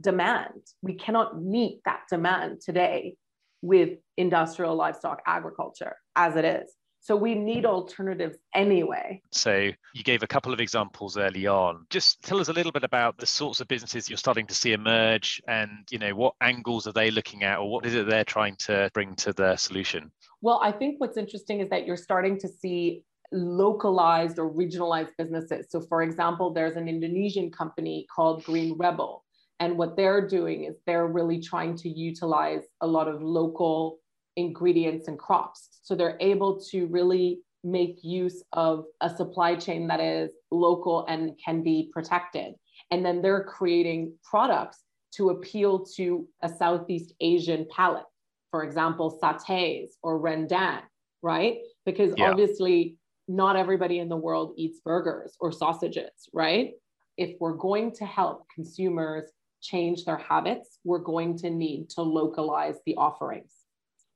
demand. 0.00 0.62
We 0.82 0.94
cannot 0.94 1.40
meet 1.40 1.82
that 1.84 2.04
demand 2.10 2.62
today 2.62 3.16
with 3.62 3.98
industrial 4.16 4.74
livestock 4.74 5.20
agriculture 5.26 5.96
as 6.16 6.36
it 6.36 6.46
is. 6.46 6.72
So 7.00 7.16
we 7.16 7.34
need 7.34 7.64
alternatives 7.64 8.36
anyway. 8.54 9.22
So 9.32 9.70
you 9.94 10.02
gave 10.04 10.22
a 10.22 10.26
couple 10.26 10.52
of 10.52 10.60
examples 10.60 11.16
early 11.16 11.46
on. 11.46 11.86
Just 11.88 12.22
tell 12.22 12.38
us 12.40 12.48
a 12.48 12.52
little 12.52 12.72
bit 12.72 12.84
about 12.84 13.16
the 13.16 13.26
sorts 13.26 13.60
of 13.60 13.68
businesses 13.68 14.08
you're 14.08 14.18
starting 14.18 14.46
to 14.46 14.54
see 14.54 14.72
emerge 14.72 15.40
and 15.48 15.70
you 15.90 15.98
know 15.98 16.14
what 16.14 16.34
angles 16.40 16.86
are 16.86 16.92
they 16.92 17.10
looking 17.10 17.42
at 17.42 17.58
or 17.58 17.70
what 17.70 17.86
is 17.86 17.94
it 17.94 18.06
they're 18.06 18.24
trying 18.24 18.54
to 18.56 18.90
bring 18.92 19.14
to 19.16 19.32
the 19.32 19.56
solution? 19.56 20.10
Well, 20.42 20.60
I 20.62 20.72
think 20.72 21.00
what's 21.00 21.16
interesting 21.16 21.60
is 21.60 21.70
that 21.70 21.86
you're 21.86 21.96
starting 21.96 22.38
to 22.40 22.48
see 22.48 23.04
localized 23.32 24.38
or 24.38 24.52
regionalized 24.52 25.12
businesses. 25.16 25.66
So 25.70 25.80
for 25.80 26.02
example, 26.02 26.52
there's 26.52 26.76
an 26.76 26.88
Indonesian 26.88 27.50
company 27.50 28.06
called 28.14 28.44
Green 28.44 28.76
Rebel 28.76 29.24
and 29.60 29.76
what 29.76 29.94
they're 29.94 30.26
doing 30.26 30.64
is 30.64 30.76
they're 30.86 31.06
really 31.06 31.38
trying 31.38 31.76
to 31.76 31.88
utilize 31.88 32.62
a 32.80 32.86
lot 32.86 33.08
of 33.08 33.22
local 33.22 33.99
ingredients 34.36 35.08
and 35.08 35.18
crops. 35.18 35.68
So 35.82 35.94
they're 35.94 36.18
able 36.20 36.60
to 36.70 36.86
really 36.86 37.40
make 37.62 37.98
use 38.02 38.42
of 38.52 38.84
a 39.00 39.14
supply 39.14 39.54
chain 39.54 39.86
that 39.88 40.00
is 40.00 40.30
local 40.50 41.04
and 41.06 41.38
can 41.44 41.62
be 41.62 41.90
protected. 41.92 42.54
And 42.90 43.04
then 43.04 43.22
they're 43.22 43.44
creating 43.44 44.14
products 44.22 44.78
to 45.16 45.30
appeal 45.30 45.84
to 45.96 46.26
a 46.42 46.48
Southeast 46.48 47.12
Asian 47.20 47.66
palate. 47.70 48.04
For 48.50 48.64
example, 48.64 49.18
satays 49.22 49.90
or 50.02 50.18
rendang, 50.18 50.82
right? 51.22 51.58
Because 51.84 52.14
yeah. 52.16 52.30
obviously, 52.30 52.96
not 53.28 53.56
everybody 53.56 53.98
in 53.98 54.08
the 54.08 54.16
world 54.16 54.54
eats 54.56 54.80
burgers 54.80 55.36
or 55.38 55.52
sausages, 55.52 56.10
right? 56.32 56.72
If 57.16 57.36
we're 57.38 57.54
going 57.54 57.92
to 57.96 58.06
help 58.06 58.46
consumers 58.52 59.24
change 59.60 60.04
their 60.04 60.16
habits, 60.16 60.78
we're 60.84 60.98
going 60.98 61.36
to 61.38 61.50
need 61.50 61.90
to 61.90 62.02
localize 62.02 62.76
the 62.86 62.96
offerings 62.96 63.52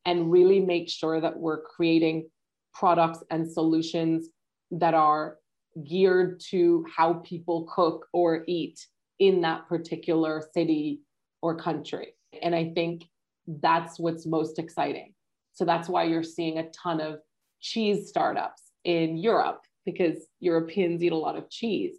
and 0.07 0.31
really 0.31 0.61
make 0.61 0.89
sure 0.89 1.21
that 1.21 1.39
we're 1.39 1.63
creating 1.63 2.29
products 2.73 3.23
and 3.31 3.51
solutions 3.51 4.29
that 4.71 4.95
are 4.95 5.39
geared 5.83 6.41
to 6.51 6.85
how 6.95 7.15
people 7.15 7.69
cook 7.73 8.07
or 8.13 8.45
eat 8.47 8.87
in 9.19 9.41
that 9.41 9.69
particular 9.69 10.43
city 10.53 11.01
or 11.43 11.57
country. 11.57 12.15
And 12.43 12.55
I 12.55 12.73
think 12.75 13.05
that's 13.47 13.99
what's 13.99 14.27
most 14.27 14.59
exciting. 14.59 15.15
So 15.53 15.65
that's 15.65 15.89
why 15.89 16.05
you're 16.05 16.23
seeing 16.23 16.59
a 16.59 16.71
ton 16.71 17.01
of 17.01 17.21
cheese 17.61 18.09
startups 18.09 18.63
in 18.85 19.17
Europe 19.17 19.63
because 19.87 20.27
Europeans 20.41 21.03
eat 21.03 21.13
a 21.13 21.17
lot 21.17 21.37
of 21.37 21.51
cheese. 21.51 21.97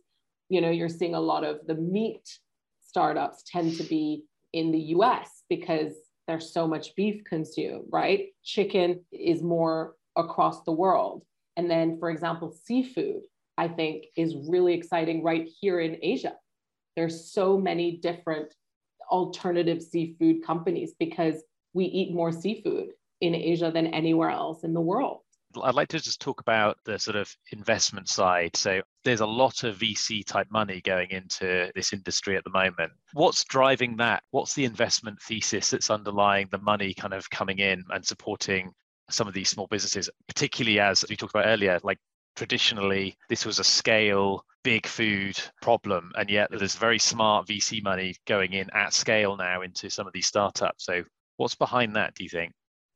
You 0.49 0.61
know, 0.61 0.69
you're 0.69 0.89
seeing 0.89 1.15
a 1.15 1.19
lot 1.19 1.43
of 1.43 1.65
the 1.65 1.75
meat 1.75 2.27
startups 2.81 3.43
tend 3.51 3.75
to 3.77 3.83
be 3.83 4.23
in 4.53 4.71
the 4.71 4.79
US 4.79 5.43
because 5.49 5.93
there's 6.27 6.51
so 6.51 6.67
much 6.67 6.95
beef 6.95 7.23
consumed, 7.23 7.85
right? 7.91 8.29
Chicken 8.43 9.03
is 9.11 9.41
more 9.43 9.95
across 10.15 10.63
the 10.63 10.71
world. 10.71 11.23
And 11.57 11.69
then, 11.69 11.99
for 11.99 12.09
example, 12.09 12.55
seafood, 12.65 13.21
I 13.57 13.67
think, 13.67 14.05
is 14.15 14.35
really 14.47 14.73
exciting 14.73 15.23
right 15.23 15.47
here 15.61 15.79
in 15.79 15.97
Asia. 16.01 16.33
There's 16.95 17.31
so 17.31 17.57
many 17.57 17.97
different 17.97 18.53
alternative 19.11 19.81
seafood 19.81 20.43
companies 20.43 20.93
because 20.99 21.43
we 21.73 21.85
eat 21.85 22.13
more 22.13 22.31
seafood 22.31 22.89
in 23.21 23.35
Asia 23.35 23.71
than 23.71 23.87
anywhere 23.87 24.29
else 24.29 24.63
in 24.63 24.73
the 24.73 24.81
world. 24.81 25.19
I'd 25.61 25.75
like 25.75 25.89
to 25.89 25.99
just 25.99 26.19
talk 26.19 26.41
about 26.41 26.77
the 26.85 26.99
sort 26.99 27.15
of 27.15 27.33
investment 27.51 28.09
side. 28.09 28.55
So 28.55 28.81
there's 29.05 29.21
a 29.21 29.25
lot 29.25 29.63
of 29.63 29.77
VC 29.77 30.25
type 30.25 30.47
money 30.49 30.81
going 30.81 31.11
into 31.11 31.71
this 31.75 31.93
industry 31.93 32.35
at 32.35 32.43
the 32.43 32.49
moment. 32.49 32.91
What's 33.13 33.43
driving 33.45 33.95
that? 33.97 34.23
What's 34.31 34.53
the 34.55 34.65
investment 34.65 35.21
thesis 35.21 35.69
that's 35.69 35.91
underlying 35.91 36.47
the 36.51 36.57
money 36.57 36.93
kind 36.93 37.13
of 37.13 37.29
coming 37.29 37.59
in 37.59 37.83
and 37.91 38.03
supporting 38.03 38.71
some 39.11 39.27
of 39.27 39.35
these 39.35 39.49
small 39.49 39.67
businesses, 39.67 40.09
particularly 40.27 40.79
as 40.79 41.05
we 41.07 41.15
talked 41.15 41.35
about 41.35 41.45
earlier, 41.45 41.79
like 41.83 41.99
traditionally 42.35 43.15
this 43.29 43.45
was 43.45 43.59
a 43.59 43.63
scale 43.63 44.43
big 44.63 44.87
food 44.87 45.39
problem 45.61 46.11
and 46.15 46.29
yet 46.29 46.49
there's 46.51 46.75
very 46.75 46.99
smart 46.99 47.47
VC 47.47 47.81
money 47.83 48.15
going 48.25 48.53
in 48.53 48.67
at 48.73 48.93
scale 48.93 49.37
now 49.37 49.61
into 49.61 49.89
some 49.89 50.07
of 50.07 50.13
these 50.13 50.25
startups. 50.25 50.83
So 50.83 51.03
what's 51.37 51.55
behind 51.55 51.95
that, 51.95 52.15
do 52.15 52.23
you 52.23 52.29
think? 52.29 52.51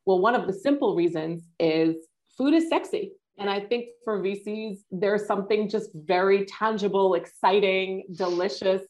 Well, 0.07 0.19
one 0.19 0.33
of 0.33 0.47
the 0.47 0.53
simple 0.53 0.95
reasons 0.95 1.47
is 1.59 1.95
food 2.35 2.55
is 2.55 2.67
sexy. 2.67 3.11
And 3.39 3.49
I 3.49 3.61
think 3.61 3.85
for 4.03 4.19
VCs, 4.19 4.79
there's 4.91 5.25
something 5.25 5.69
just 5.69 5.91
very 5.93 6.45
tangible, 6.45 7.13
exciting, 7.13 8.03
delicious 8.15 8.81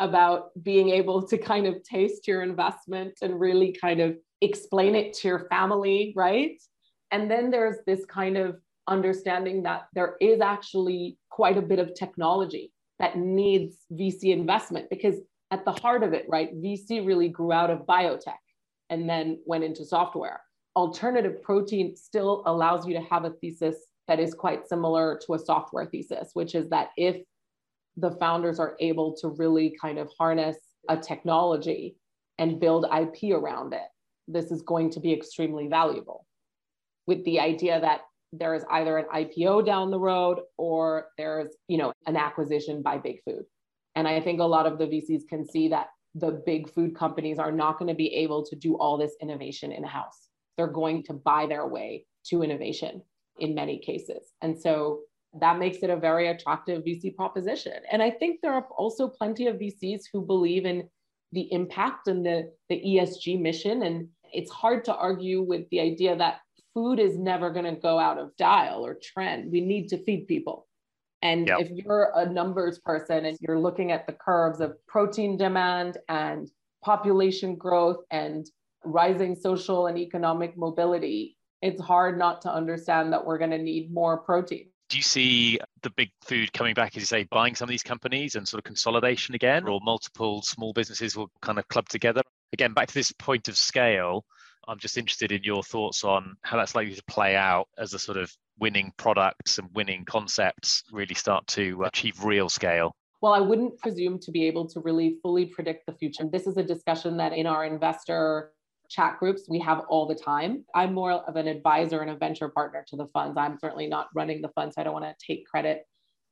about 0.00 0.50
being 0.62 0.88
able 0.88 1.26
to 1.26 1.36
kind 1.36 1.66
of 1.66 1.82
taste 1.82 2.26
your 2.26 2.42
investment 2.42 3.18
and 3.20 3.38
really 3.38 3.76
kind 3.78 4.00
of 4.00 4.16
explain 4.40 4.94
it 4.94 5.12
to 5.12 5.28
your 5.28 5.46
family, 5.50 6.14
right? 6.16 6.60
And 7.10 7.30
then 7.30 7.50
there's 7.50 7.76
this 7.86 8.06
kind 8.06 8.38
of 8.38 8.56
understanding 8.86 9.64
that 9.64 9.88
there 9.94 10.16
is 10.20 10.40
actually 10.40 11.18
quite 11.28 11.58
a 11.58 11.62
bit 11.62 11.78
of 11.78 11.94
technology 11.94 12.72
that 12.98 13.18
needs 13.18 13.76
VC 13.92 14.32
investment 14.32 14.88
because 14.88 15.16
at 15.50 15.66
the 15.66 15.72
heart 15.72 16.02
of 16.02 16.14
it, 16.14 16.24
right, 16.28 16.54
VC 16.56 17.06
really 17.06 17.28
grew 17.28 17.52
out 17.52 17.70
of 17.70 17.80
biotech 17.80 18.40
and 18.88 19.08
then 19.08 19.38
went 19.44 19.64
into 19.64 19.84
software 19.84 20.40
alternative 20.78 21.42
protein 21.42 21.96
still 21.96 22.44
allows 22.46 22.86
you 22.86 22.94
to 22.94 23.00
have 23.00 23.24
a 23.24 23.30
thesis 23.40 23.74
that 24.08 24.20
is 24.20 24.34
quite 24.34 24.66
similar 24.66 25.20
to 25.26 25.34
a 25.34 25.38
software 25.38 25.86
thesis, 25.86 26.30
which 26.34 26.54
is 26.54 26.68
that 26.70 26.90
if 26.96 27.22
the 27.96 28.12
founders 28.12 28.58
are 28.58 28.76
able 28.80 29.14
to 29.16 29.28
really 29.28 29.76
kind 29.80 29.98
of 29.98 30.10
harness 30.18 30.56
a 30.88 30.96
technology 30.96 31.96
and 32.38 32.60
build 32.60 32.86
IP 32.86 33.32
around 33.32 33.74
it, 33.74 33.88
this 34.26 34.50
is 34.50 34.62
going 34.62 34.90
to 34.90 35.00
be 35.00 35.12
extremely 35.12 35.68
valuable. 35.68 36.24
With 37.06 37.24
the 37.24 37.40
idea 37.40 37.80
that 37.80 38.02
there 38.32 38.54
is 38.54 38.64
either 38.70 38.98
an 38.98 39.06
IPO 39.14 39.64
down 39.64 39.90
the 39.90 39.98
road 39.98 40.40
or 40.56 41.06
there's, 41.16 41.56
you 41.66 41.78
know, 41.78 41.92
an 42.06 42.16
acquisition 42.16 42.82
by 42.82 42.98
big 42.98 43.22
food. 43.24 43.44
And 43.94 44.06
I 44.06 44.20
think 44.20 44.40
a 44.40 44.44
lot 44.44 44.66
of 44.66 44.78
the 44.78 44.84
VCs 44.84 45.26
can 45.28 45.48
see 45.48 45.68
that 45.68 45.88
the 46.14 46.42
big 46.44 46.70
food 46.72 46.94
companies 46.94 47.38
are 47.38 47.52
not 47.52 47.78
going 47.78 47.88
to 47.88 47.94
be 47.94 48.14
able 48.14 48.44
to 48.44 48.56
do 48.56 48.76
all 48.76 48.98
this 48.98 49.16
innovation 49.20 49.72
in 49.72 49.82
house 49.82 50.28
they're 50.58 50.66
going 50.66 51.04
to 51.04 51.14
buy 51.14 51.46
their 51.46 51.66
way 51.66 52.04
to 52.26 52.42
innovation 52.42 53.00
in 53.40 53.54
many 53.54 53.78
cases. 53.78 54.32
And 54.42 54.58
so 54.60 55.00
that 55.40 55.58
makes 55.58 55.78
it 55.78 55.90
a 55.90 55.96
very 55.96 56.28
attractive 56.28 56.84
VC 56.84 57.14
proposition. 57.14 57.74
And 57.90 58.02
I 58.02 58.10
think 58.10 58.40
there 58.40 58.52
are 58.52 58.66
also 58.76 59.08
plenty 59.08 59.46
of 59.46 59.56
VCs 59.56 60.02
who 60.12 60.22
believe 60.22 60.64
in 60.64 60.88
the 61.32 61.52
impact 61.52 62.08
and 62.08 62.24
the, 62.24 62.50
the 62.68 62.76
ESG 62.76 63.40
mission. 63.40 63.82
And 63.82 64.08
it's 64.32 64.50
hard 64.50 64.84
to 64.86 64.94
argue 64.94 65.42
with 65.42 65.68
the 65.70 65.80
idea 65.80 66.16
that 66.16 66.40
food 66.74 66.98
is 66.98 67.18
never 67.18 67.50
going 67.50 67.64
to 67.64 67.80
go 67.80 67.98
out 67.98 68.18
of 68.18 68.36
dial 68.36 68.84
or 68.84 68.98
trend. 69.02 69.52
We 69.52 69.60
need 69.60 69.88
to 69.88 70.02
feed 70.04 70.26
people. 70.26 70.66
And 71.22 71.48
yep. 71.48 71.60
if 71.60 71.70
you're 71.70 72.12
a 72.14 72.26
numbers 72.26 72.78
person 72.78 73.24
and 73.24 73.36
you're 73.40 73.58
looking 73.58 73.90
at 73.90 74.06
the 74.06 74.12
curves 74.12 74.60
of 74.60 74.74
protein 74.86 75.36
demand 75.36 75.98
and 76.08 76.48
population 76.84 77.56
growth 77.56 78.04
and 78.10 78.46
rising 78.84 79.34
social 79.34 79.88
and 79.88 79.98
economic 79.98 80.56
mobility, 80.56 81.36
it's 81.62 81.80
hard 81.80 82.18
not 82.18 82.42
to 82.42 82.52
understand 82.52 83.12
that 83.12 83.24
we're 83.24 83.38
going 83.38 83.50
to 83.50 83.58
need 83.58 83.92
more 83.92 84.18
protein. 84.18 84.68
Do 84.88 84.96
you 84.96 85.02
see 85.02 85.58
the 85.82 85.90
big 85.90 86.10
food 86.24 86.52
coming 86.52 86.72
back, 86.72 86.96
as 86.96 87.02
you 87.02 87.06
say, 87.06 87.24
buying 87.30 87.54
some 87.54 87.66
of 87.66 87.70
these 87.70 87.82
companies 87.82 88.36
and 88.36 88.48
sort 88.48 88.58
of 88.58 88.64
consolidation 88.64 89.34
again, 89.34 89.68
or 89.68 89.80
multiple 89.82 90.40
small 90.42 90.72
businesses 90.72 91.14
will 91.14 91.30
kind 91.42 91.58
of 91.58 91.68
club 91.68 91.88
together? 91.88 92.22
Again, 92.54 92.72
back 92.72 92.88
to 92.88 92.94
this 92.94 93.12
point 93.12 93.48
of 93.48 93.56
scale, 93.58 94.24
I'm 94.66 94.78
just 94.78 94.96
interested 94.96 95.30
in 95.30 95.42
your 95.42 95.62
thoughts 95.62 96.04
on 96.04 96.36
how 96.42 96.56
that's 96.56 96.74
likely 96.74 96.94
to 96.94 97.04
play 97.04 97.36
out 97.36 97.68
as 97.76 97.90
the 97.90 97.98
sort 97.98 98.16
of 98.16 98.32
winning 98.58 98.92
products 98.96 99.58
and 99.58 99.68
winning 99.74 100.04
concepts 100.04 100.84
really 100.92 101.14
start 101.14 101.46
to 101.48 101.84
uh, 101.84 101.88
achieve 101.88 102.24
real 102.24 102.48
scale. 102.48 102.94
Well, 103.20 103.32
I 103.32 103.40
wouldn't 103.40 103.78
presume 103.78 104.18
to 104.20 104.30
be 104.30 104.46
able 104.46 104.68
to 104.68 104.80
really 104.80 105.18
fully 105.22 105.46
predict 105.46 105.86
the 105.86 105.92
future. 105.92 106.24
This 106.30 106.46
is 106.46 106.56
a 106.56 106.62
discussion 106.62 107.16
that 107.16 107.32
in 107.32 107.46
our 107.46 107.64
investor 107.64 108.52
chat 108.88 109.18
groups 109.18 109.42
we 109.48 109.58
have 109.60 109.80
all 109.88 110.06
the 110.06 110.14
time. 110.14 110.64
I'm 110.74 110.94
more 110.94 111.12
of 111.12 111.36
an 111.36 111.48
advisor 111.48 112.00
and 112.00 112.10
a 112.10 112.16
venture 112.16 112.48
partner 112.48 112.84
to 112.88 112.96
the 112.96 113.06
funds. 113.08 113.36
I'm 113.36 113.58
certainly 113.58 113.86
not 113.86 114.08
running 114.14 114.42
the 114.42 114.48
fund, 114.50 114.72
so 114.72 114.80
I 114.80 114.84
don't 114.84 114.94
want 114.94 115.04
to 115.04 115.14
take 115.26 115.46
credit 115.46 115.84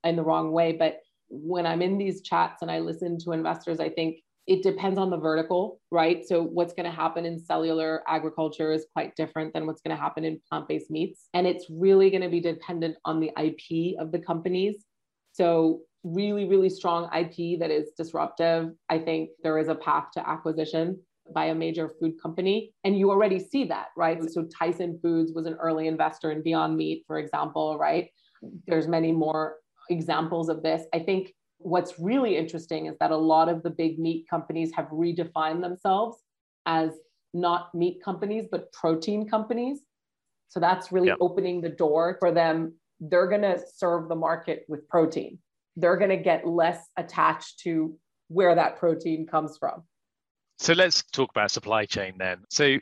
in 0.05 0.17
the 0.17 0.23
wrong 0.23 0.53
way. 0.53 0.73
But 0.73 0.99
when 1.29 1.67
I'm 1.67 1.83
in 1.83 1.99
these 1.99 2.23
chats 2.23 2.63
and 2.63 2.71
I 2.71 2.81
listen 2.81 3.19
to 3.21 3.33
investors, 3.33 3.81
I 3.81 3.89
think 3.89 4.19
it 4.47 4.63
depends 4.63 4.99
on 4.99 5.11
the 5.11 5.17
vertical, 5.17 5.81
right? 5.91 6.25
So 6.25 6.43
what's 6.43 6.73
going 6.73 6.89
to 6.89 6.97
happen 6.97 7.25
in 7.27 7.39
cellular 7.39 8.03
agriculture 8.07 8.73
is 8.73 8.87
quite 8.93 9.17
different 9.17 9.53
than 9.53 9.67
what's 9.67 9.83
going 9.83 9.97
to 9.97 10.01
happen 10.01 10.25
in 10.25 10.41
plant-based 10.49 10.91
meats. 10.91 11.29
And 11.35 11.47
it's 11.47 11.67
really 11.69 12.11
going 12.11 12.23
to 12.23 12.29
be 12.29 12.41
dependent 12.41 12.97
on 13.05 13.19
the 13.19 13.33
IP 13.37 13.99
of 13.99 14.13
the 14.13 14.21
companies. 14.21 14.85
So 15.33 15.81
really, 16.05 16.47
really 16.47 16.71
strong 16.71 17.11
IP 17.13 17.59
that 17.59 17.73
is 17.73 17.91
disruptive. 17.97 18.71
I 18.89 19.01
think 19.01 19.31
there 19.43 19.59
is 19.59 19.67
a 19.67 19.75
path 19.75 20.13
to 20.15 20.29
acquisition 20.29 21.01
by 21.35 21.47
a 21.47 21.55
major 21.55 21.91
food 22.01 22.21
company. 22.21 22.73
And 22.85 22.99
you 22.99 23.11
already 23.11 23.39
see 23.39 23.65
that, 23.65 23.89
right? 23.97 24.19
Mm-hmm. 24.19 24.29
So 24.29 24.45
Tyson 24.45 24.99
Foods 25.03 25.33
was 25.35 25.47
an 25.47 25.55
early 25.55 25.89
investor 25.89 26.31
in 26.31 26.43
Beyond 26.43 26.77
Meat, 26.77 27.05
for 27.07 27.19
example, 27.19 27.79
right? 27.79 28.09
There's 28.67 28.87
many 28.87 29.13
more 29.13 29.57
examples 29.91 30.49
of 30.49 30.63
this. 30.63 30.85
I 30.95 30.99
think 31.01 31.33
what's 31.59 31.99
really 31.99 32.37
interesting 32.37 32.87
is 32.87 32.97
that 33.01 33.11
a 33.11 33.17
lot 33.17 33.49
of 33.49 33.63
the 33.63 33.71
big 33.71 33.99
meat 33.99 34.27
companies 34.29 34.73
have 34.75 34.87
redefined 34.87 35.63
themselves 35.63 36.19
as 36.67 36.91
not 37.33 37.75
meat 37.75 38.03
companies, 38.05 38.47
but 38.51 38.73
protein 38.73 39.29
companies. 39.29 39.81
So 40.49 40.61
that's 40.61 40.93
really 40.93 41.13
opening 41.21 41.61
the 41.61 41.69
door 41.69 42.17
for 42.21 42.31
them. 42.31 42.75
They're 43.01 43.29
going 43.29 43.43
to 43.43 43.61
serve 43.75 44.09
the 44.09 44.15
market 44.15 44.65
with 44.69 44.89
protein. 44.89 45.39
They're 45.77 45.97
going 45.97 46.11
to 46.11 46.17
get 46.17 46.47
less 46.47 46.89
attached 46.97 47.61
to 47.61 47.99
where 48.29 48.55
that 48.55 48.79
protein 48.79 49.27
comes 49.27 49.59
from. 49.59 49.83
So 50.59 50.73
let's 50.73 51.03
talk 51.13 51.31
about 51.31 51.51
supply 51.51 51.85
chain 51.85 52.15
then. 52.19 52.45
So 52.51 52.79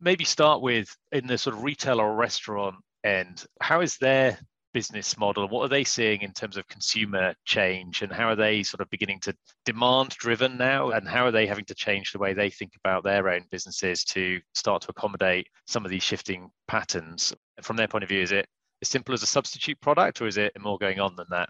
maybe 0.00 0.24
start 0.24 0.60
with 0.60 0.94
in 1.12 1.26
the 1.26 1.38
sort 1.38 1.56
of 1.56 1.62
retail 1.62 2.00
or 2.00 2.14
restaurant 2.14 2.76
end, 3.04 3.44
how 3.60 3.80
is 3.80 3.96
their 3.96 4.38
business 4.72 5.16
model? 5.16 5.48
What 5.48 5.62
are 5.62 5.68
they 5.68 5.84
seeing 5.84 6.22
in 6.22 6.32
terms 6.32 6.56
of 6.56 6.66
consumer 6.68 7.34
change 7.44 8.02
and 8.02 8.12
how 8.12 8.28
are 8.28 8.36
they 8.36 8.62
sort 8.62 8.80
of 8.80 8.90
beginning 8.90 9.20
to 9.20 9.34
demand 9.64 10.10
driven 10.10 10.58
now? 10.58 10.90
And 10.90 11.08
how 11.08 11.24
are 11.24 11.30
they 11.30 11.46
having 11.46 11.64
to 11.66 11.74
change 11.74 12.12
the 12.12 12.18
way 12.18 12.34
they 12.34 12.50
think 12.50 12.72
about 12.84 13.04
their 13.04 13.30
own 13.30 13.44
businesses 13.50 14.04
to 14.06 14.40
start 14.54 14.82
to 14.82 14.90
accommodate 14.90 15.46
some 15.66 15.84
of 15.84 15.90
these 15.90 16.02
shifting 16.02 16.50
patterns? 16.68 17.32
From 17.62 17.76
their 17.76 17.88
point 17.88 18.04
of 18.04 18.10
view, 18.10 18.20
is 18.20 18.32
it 18.32 18.46
as 18.82 18.88
simple 18.88 19.14
as 19.14 19.22
a 19.22 19.26
substitute 19.26 19.80
product 19.80 20.20
or 20.20 20.26
is 20.26 20.36
it 20.36 20.52
more 20.60 20.76
going 20.76 21.00
on 21.00 21.16
than 21.16 21.26
that? 21.30 21.48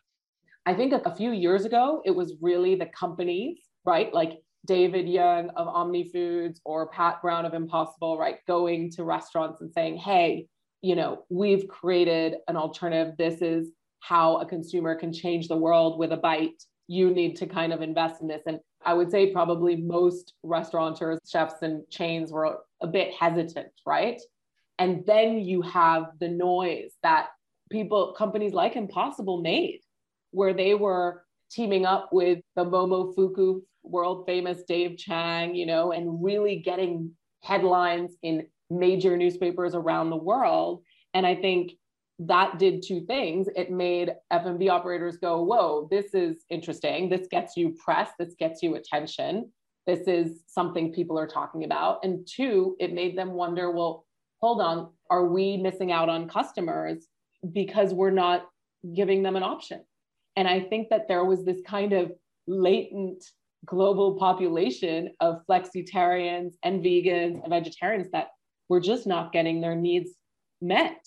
I 0.66 0.74
think 0.74 0.92
a 0.92 1.14
few 1.14 1.32
years 1.32 1.64
ago, 1.64 2.02
it 2.04 2.12
was 2.12 2.34
really 2.40 2.74
the 2.74 2.86
companies, 2.86 3.58
right? 3.84 4.12
Like 4.14 4.42
David 4.64 5.06
Yeung 5.06 5.50
of 5.56 5.68
Omni 5.68 6.10
Foods 6.10 6.60
or 6.64 6.88
Pat 6.88 7.20
Brown 7.20 7.44
of 7.44 7.54
Impossible, 7.54 8.18
right? 8.18 8.38
Going 8.46 8.90
to 8.92 9.04
restaurants 9.04 9.60
and 9.60 9.72
saying, 9.72 9.98
hey, 9.98 10.46
you 10.82 10.96
know, 10.96 11.24
we've 11.28 11.66
created 11.68 12.36
an 12.48 12.56
alternative. 12.56 13.14
This 13.16 13.42
is 13.42 13.70
how 14.00 14.36
a 14.36 14.46
consumer 14.46 14.94
can 14.94 15.12
change 15.12 15.48
the 15.48 15.56
world 15.56 15.98
with 15.98 16.12
a 16.12 16.16
bite. 16.16 16.62
You 16.88 17.10
need 17.10 17.36
to 17.36 17.46
kind 17.46 17.72
of 17.72 17.80
invest 17.80 18.20
in 18.20 18.28
this. 18.28 18.42
And 18.46 18.60
I 18.84 18.92
would 18.92 19.10
say 19.10 19.32
probably 19.32 19.76
most 19.76 20.34
restaurateurs, 20.42 21.20
chefs, 21.26 21.62
and 21.62 21.88
chains 21.88 22.30
were 22.30 22.58
a 22.82 22.86
bit 22.86 23.14
hesitant, 23.18 23.72
right? 23.86 24.20
And 24.78 25.06
then 25.06 25.38
you 25.38 25.62
have 25.62 26.06
the 26.20 26.28
noise 26.28 26.92
that 27.02 27.28
people, 27.70 28.14
companies 28.18 28.52
like 28.52 28.76
Impossible 28.76 29.40
made, 29.40 29.80
where 30.32 30.52
they 30.52 30.74
were 30.74 31.24
teaming 31.50 31.86
up 31.86 32.10
with 32.12 32.40
the 32.56 32.64
Momofuku 32.64 33.62
world 33.84 34.24
famous 34.26 34.62
Dave 34.66 34.96
Chang, 34.98 35.54
you 35.54 35.66
know, 35.66 35.92
and 35.92 36.22
really 36.24 36.56
getting 36.56 37.12
headlines 37.42 38.16
in 38.22 38.46
major 38.70 39.16
newspapers 39.16 39.74
around 39.74 40.10
the 40.10 40.16
world. 40.16 40.82
And 41.12 41.26
I 41.26 41.34
think 41.34 41.72
that 42.18 42.58
did 42.58 42.82
two 42.82 43.04
things. 43.06 43.48
It 43.56 43.70
made 43.70 44.14
F&B 44.30 44.68
operators 44.68 45.16
go, 45.18 45.42
whoa, 45.42 45.88
this 45.90 46.14
is 46.14 46.44
interesting. 46.48 47.08
This 47.08 47.26
gets 47.30 47.56
you 47.56 47.76
press, 47.84 48.10
this 48.18 48.34
gets 48.38 48.62
you 48.62 48.76
attention. 48.76 49.50
This 49.86 50.06
is 50.06 50.40
something 50.46 50.92
people 50.92 51.18
are 51.18 51.26
talking 51.26 51.64
about. 51.64 52.04
And 52.04 52.26
two, 52.26 52.76
it 52.80 52.94
made 52.94 53.18
them 53.18 53.32
wonder, 53.32 53.70
well, 53.70 54.06
hold 54.40 54.60
on, 54.60 54.90
are 55.10 55.26
we 55.26 55.56
missing 55.56 55.92
out 55.92 56.08
on 56.08 56.28
customers 56.28 57.06
because 57.52 57.92
we're 57.92 58.10
not 58.10 58.46
giving 58.94 59.22
them 59.22 59.36
an 59.36 59.42
option? 59.42 59.84
And 60.36 60.48
I 60.48 60.60
think 60.60 60.88
that 60.88 61.06
there 61.08 61.24
was 61.24 61.44
this 61.44 61.60
kind 61.66 61.92
of 61.92 62.12
latent 62.46 63.24
global 63.64 64.14
population 64.16 65.10
of 65.20 65.40
flexitarians 65.48 66.54
and 66.62 66.84
vegans 66.84 67.42
and 67.42 67.50
vegetarians 67.50 68.10
that 68.12 68.28
were 68.68 68.80
just 68.80 69.06
not 69.06 69.32
getting 69.32 69.60
their 69.60 69.76
needs 69.76 70.10
met. 70.60 71.06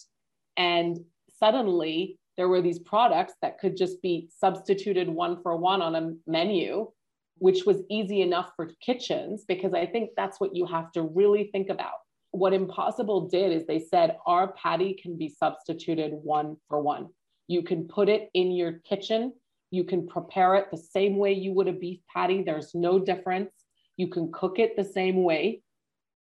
And 0.56 0.98
suddenly 1.40 2.18
there 2.38 2.48
were 2.48 2.62
these 2.62 2.80
products 2.80 3.34
that 3.42 3.60
could 3.60 3.76
just 3.76 4.02
be 4.02 4.30
substituted 4.38 5.10
one 5.10 5.42
for 5.42 5.58
one 5.58 5.82
on 5.82 5.96
a 5.96 6.14
menu, 6.28 6.92
which 7.40 7.66
was 7.66 7.82
easy 7.90 8.22
enough 8.22 8.52
for 8.56 8.72
kitchens, 8.82 9.44
because 9.48 9.74
I 9.74 9.86
think 9.86 10.12
that's 10.16 10.40
what 10.40 10.56
you 10.56 10.66
have 10.66 10.92
to 10.94 11.02
really 11.02 11.50
think 11.52 11.70
about. 11.70 11.94
What 12.32 12.54
Impossible 12.54 13.28
did 13.28 13.52
is 13.52 13.66
they 13.66 13.80
said, 13.80 14.18
our 14.26 14.54
patty 14.54 15.00
can 15.02 15.18
be 15.18 15.30
substituted 15.30 16.12
one 16.14 16.58
for 16.68 16.82
one. 16.82 17.08
You 17.48 17.64
can 17.64 17.88
put 17.88 18.10
it 18.10 18.30
in 18.34 18.52
your 18.52 18.74
kitchen. 18.88 19.34
You 19.72 19.84
can 19.84 20.08
prepare 20.08 20.56
it 20.56 20.72
the 20.72 20.78
same 20.78 21.18
way 21.18 21.34
you 21.34 21.54
would 21.54 21.68
a 21.68 21.74
beef 21.74 22.00
patty. 22.14 22.44
There's 22.44 22.74
no 22.74 23.00
difference. 23.00 23.52
You 23.98 24.08
can 24.08 24.32
cook 24.32 24.60
it 24.60 24.76
the 24.76 24.84
same 24.84 25.24
way. 25.24 25.62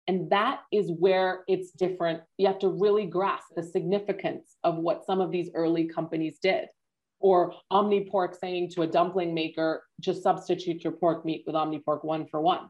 And 0.08 0.30
that 0.30 0.62
is 0.72 0.92
where 0.92 1.44
it's 1.48 1.72
different. 1.72 2.22
You 2.38 2.48
have 2.48 2.60
to 2.60 2.70
really 2.70 3.06
grasp 3.06 3.48
the 3.56 3.64
significance 3.64 4.56
of 4.64 4.78
what 4.78 5.06
some 5.06 5.20
of 5.20 5.32
these 5.32 5.50
early 5.56 5.88
companies 5.88 6.38
did. 6.42 6.68
Or 7.20 7.54
Omnipork 7.72 8.38
saying 8.40 8.72
to 8.72 8.84
a 8.84 8.88
dumpling 8.88 9.34
maker, 9.34 9.84
just 10.00 10.22
substitute 10.22 10.84
your 10.84 10.94
pork 10.94 11.26
meat 11.26 11.44
with 11.48 11.56
Omnipork 11.56 12.04
one 12.04 12.28
for 12.28 12.40
one, 12.40 12.70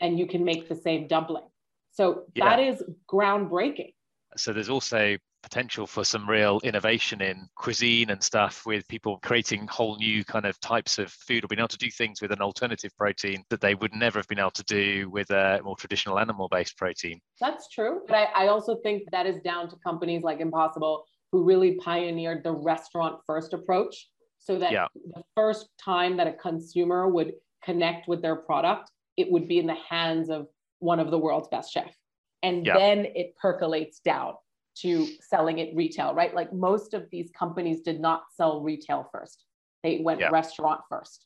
and 0.00 0.18
you 0.18 0.26
can 0.26 0.44
make 0.44 0.68
the 0.68 0.74
same 0.74 1.06
dumpling. 1.06 1.44
So 1.92 2.24
yeah. 2.34 2.50
that 2.50 2.60
is 2.60 2.82
groundbreaking. 3.10 3.94
So 4.36 4.52
there's 4.52 4.68
also 4.68 5.16
potential 5.42 5.86
for 5.86 6.04
some 6.04 6.28
real 6.28 6.60
innovation 6.64 7.20
in 7.20 7.48
cuisine 7.56 8.10
and 8.10 8.22
stuff 8.22 8.64
with 8.66 8.86
people 8.88 9.18
creating 9.22 9.66
whole 9.66 9.96
new 9.96 10.24
kind 10.24 10.44
of 10.44 10.58
types 10.60 10.98
of 10.98 11.10
food 11.10 11.44
or 11.44 11.48
being 11.48 11.60
able 11.60 11.68
to 11.68 11.78
do 11.78 11.90
things 11.90 12.20
with 12.20 12.32
an 12.32 12.40
alternative 12.40 12.90
protein 12.96 13.44
that 13.50 13.60
they 13.60 13.74
would 13.74 13.94
never 13.94 14.18
have 14.18 14.28
been 14.28 14.38
able 14.38 14.50
to 14.50 14.64
do 14.64 15.08
with 15.10 15.30
a 15.30 15.60
more 15.62 15.76
traditional 15.76 16.18
animal 16.18 16.48
based 16.48 16.76
protein. 16.76 17.20
That's 17.40 17.68
true. 17.68 18.02
But 18.06 18.16
I, 18.16 18.44
I 18.44 18.48
also 18.48 18.76
think 18.82 19.04
that 19.12 19.26
is 19.26 19.40
down 19.40 19.68
to 19.70 19.76
companies 19.76 20.22
like 20.22 20.40
Impossible 20.40 21.04
who 21.32 21.44
really 21.44 21.76
pioneered 21.76 22.42
the 22.42 22.52
restaurant 22.52 23.20
first 23.26 23.52
approach 23.52 24.08
so 24.38 24.58
that 24.58 24.72
yeah. 24.72 24.86
the 25.14 25.22
first 25.36 25.68
time 25.82 26.16
that 26.16 26.26
a 26.26 26.32
consumer 26.32 27.08
would 27.08 27.32
connect 27.62 28.08
with 28.08 28.22
their 28.22 28.36
product, 28.36 28.90
it 29.16 29.30
would 29.30 29.48
be 29.48 29.58
in 29.58 29.66
the 29.66 29.76
hands 29.88 30.30
of 30.30 30.46
one 30.78 31.00
of 31.00 31.10
the 31.10 31.18
world's 31.18 31.48
best 31.48 31.72
chefs. 31.72 31.96
And 32.42 32.64
yeah. 32.64 32.78
then 32.78 33.06
it 33.14 33.34
percolates 33.40 34.00
down 34.00 34.34
to 34.82 35.06
selling 35.20 35.58
it 35.58 35.74
retail, 35.74 36.14
right? 36.14 36.34
Like 36.34 36.52
most 36.52 36.94
of 36.94 37.06
these 37.10 37.30
companies 37.36 37.80
did 37.80 38.00
not 38.00 38.24
sell 38.34 38.60
retail 38.60 39.08
first. 39.12 39.44
They 39.82 40.00
went 40.02 40.20
yeah. 40.20 40.28
restaurant 40.30 40.80
first. 40.88 41.24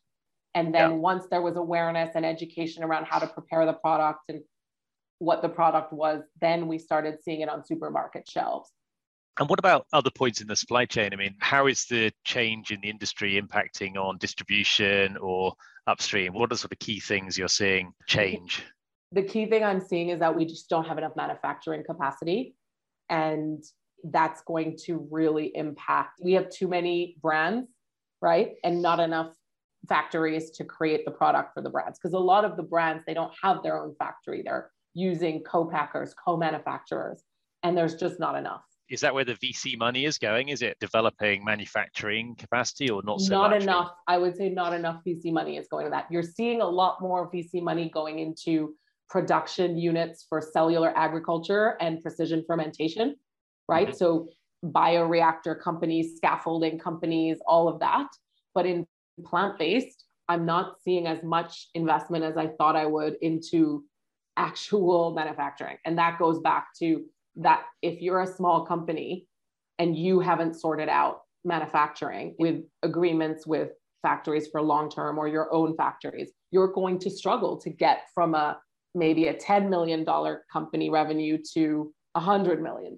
And 0.55 0.75
then 0.75 0.91
yeah. 0.91 0.97
once 0.97 1.27
there 1.31 1.43
was 1.43 1.57
awareness 1.57 2.11
and 2.15 2.27
education 2.27 2.83
around 2.83 3.07
how 3.07 3.19
to 3.19 3.27
prepare 3.27 3.65
the 3.65 3.73
product 3.73 4.21
and 4.29 4.41
what 5.19 5.41
the 5.41 5.49
product 5.49 5.93
was, 5.93 6.23
then 6.41 6.69
we 6.69 6.79
started 6.79 7.19
seeing 7.25 7.41
it 7.41 7.49
on 7.49 7.65
supermarket 7.65 8.29
shelves. 8.29 8.71
And 9.41 9.49
what 9.49 9.59
about 9.59 9.87
other 9.95 10.11
points 10.11 10.43
in 10.43 10.47
the 10.47 10.57
supply 10.57 10.85
chain? 10.85 11.11
I 11.13 11.17
mean, 11.17 11.37
how 11.39 11.67
is 11.67 11.87
the 11.87 12.13
change 12.25 12.71
in 12.71 12.81
the 12.83 12.91
industry 12.91 13.41
impacting 13.41 13.97
on 13.97 14.19
distribution 14.19 15.17
or 15.17 15.55
upstream? 15.87 16.35
What 16.35 16.53
are 16.53 16.57
sort 16.57 16.73
of 16.73 16.79
key 16.81 17.01
things 17.01 17.39
you're 17.39 17.49
seeing 17.49 17.93
change? 18.07 18.63
The 19.13 19.23
key 19.23 19.47
thing 19.47 19.65
I'm 19.65 19.81
seeing 19.81 20.11
is 20.11 20.21
that 20.21 20.37
we 20.37 20.45
just 20.45 20.69
don't 20.69 20.87
have 20.87 20.99
enough 20.99 21.17
manufacturing 21.17 21.83
capacity 21.85 22.55
and 23.13 23.63
that's 24.05 24.41
going 24.43 24.77
to 24.87 25.07
really 25.11 25.53
impact. 25.55 26.19
We 26.25 26.33
have 26.33 26.49
too 26.49 26.67
many 26.67 27.17
brands, 27.21 27.69
right? 28.23 28.55
And 28.65 28.81
not 28.81 28.99
enough 28.99 29.35
factories 29.89 30.51
to 30.53 30.65
create 30.65 31.05
the 31.05 31.11
product 31.11 31.53
for 31.55 31.63
the 31.63 31.69
brands 31.69 31.99
because 31.99 32.15
a 32.15 32.19
lot 32.19 32.45
of 32.45 32.57
the 32.57 32.63
brands 32.63 33.05
they 33.07 33.15
don't 33.15 33.33
have 33.43 33.63
their 33.63 33.81
own 33.81 33.95
factory. 33.99 34.43
They're 34.45 34.71
using 34.95 35.43
co-packers, 35.43 36.15
co-manufacturers, 36.15 37.23
and 37.63 37.77
there's 37.77 37.97
just 37.97 38.19
not 38.19 38.35
enough. 38.35 38.63
Is 38.89 39.01
that 39.01 39.15
where 39.15 39.25
the 39.25 39.35
VC 39.35 39.79
money 39.79 40.07
is 40.07 40.19
going? 40.19 40.49
Is 40.49 40.63
it 40.63 40.77
developing 40.81 41.45
manufacturing 41.45 42.35
capacity 42.37 42.91
or 42.91 43.03
not 43.05 43.21
so 43.21 43.35
Not 43.35 43.51
much? 43.51 43.63
enough. 43.63 43.91
I 44.07 44.19
would 44.19 44.37
say 44.37 44.49
not 44.49 44.73
enough 44.73 45.03
VC 45.07 45.33
money 45.33 45.57
is 45.57 45.67
going 45.69 45.85
to 45.85 45.91
that. 45.91 46.07
You're 46.11 46.23
seeing 46.23 46.61
a 46.61 46.67
lot 46.67 47.01
more 47.01 47.31
VC 47.31 47.63
money 47.63 47.91
going 47.91 48.19
into 48.19 48.75
production 49.13 49.77
units 49.77 50.25
for 50.27 50.41
cellular 50.41 50.91
agriculture 50.97 51.77
and 51.83 52.01
precision 52.01 52.43
fermentation, 52.47 53.15
right? 53.69 53.89
Mm-hmm. 53.89 53.97
So 53.97 54.29
bioreactor 54.65 55.61
companies, 55.61 56.17
scaffolding 56.17 56.79
companies, 56.79 57.37
all 57.47 57.69
of 57.69 57.79
that. 57.81 58.07
But 58.55 58.65
in 58.65 58.87
plant-based, 59.27 60.07
I'm 60.31 60.47
not 60.47 60.77
seeing 60.83 61.07
as 61.07 61.23
much 61.23 61.69
investment 61.75 62.25
as 62.25 62.39
I 62.39 62.49
thought 62.57 62.75
I 62.75 62.87
would 62.87 63.17
into 63.21 63.85
actual 64.39 65.13
manufacturing. 65.15 65.77
And 65.85 65.99
that 65.99 66.19
goes 66.19 66.41
back 66.41 66.69
to 66.79 67.05
that 67.37 67.65
if 67.83 68.01
you're 68.01 68.23
a 68.23 68.27
small 68.27 68.65
company 68.65 69.27
and 69.79 69.95
you 69.95 70.21
haven't 70.21 70.55
sorted 70.55 70.89
out 70.89 71.21
manufacturing 71.45 72.35
with 72.39 72.63
agreements 72.83 73.47
with 73.47 73.73
factories 74.01 74.49
for 74.49 74.63
long 74.63 74.89
term 74.89 75.19
or 75.19 75.29
your 75.29 75.53
own 75.53 75.77
factories, 75.77 76.31
you're 76.51 76.73
going 76.73 76.99
to 77.01 77.11
struggle 77.11 77.59
to 77.59 77.69
get 77.69 78.09
from 78.15 78.35
a 78.35 78.59
maybe 78.95 79.29
a 79.29 79.35
$10 79.35 79.69
million 79.69 80.07
company 80.53 80.91
revenue 80.91 81.39
to 81.55 81.93
a 82.15 82.21
$100 82.21 82.61
million 82.61 82.97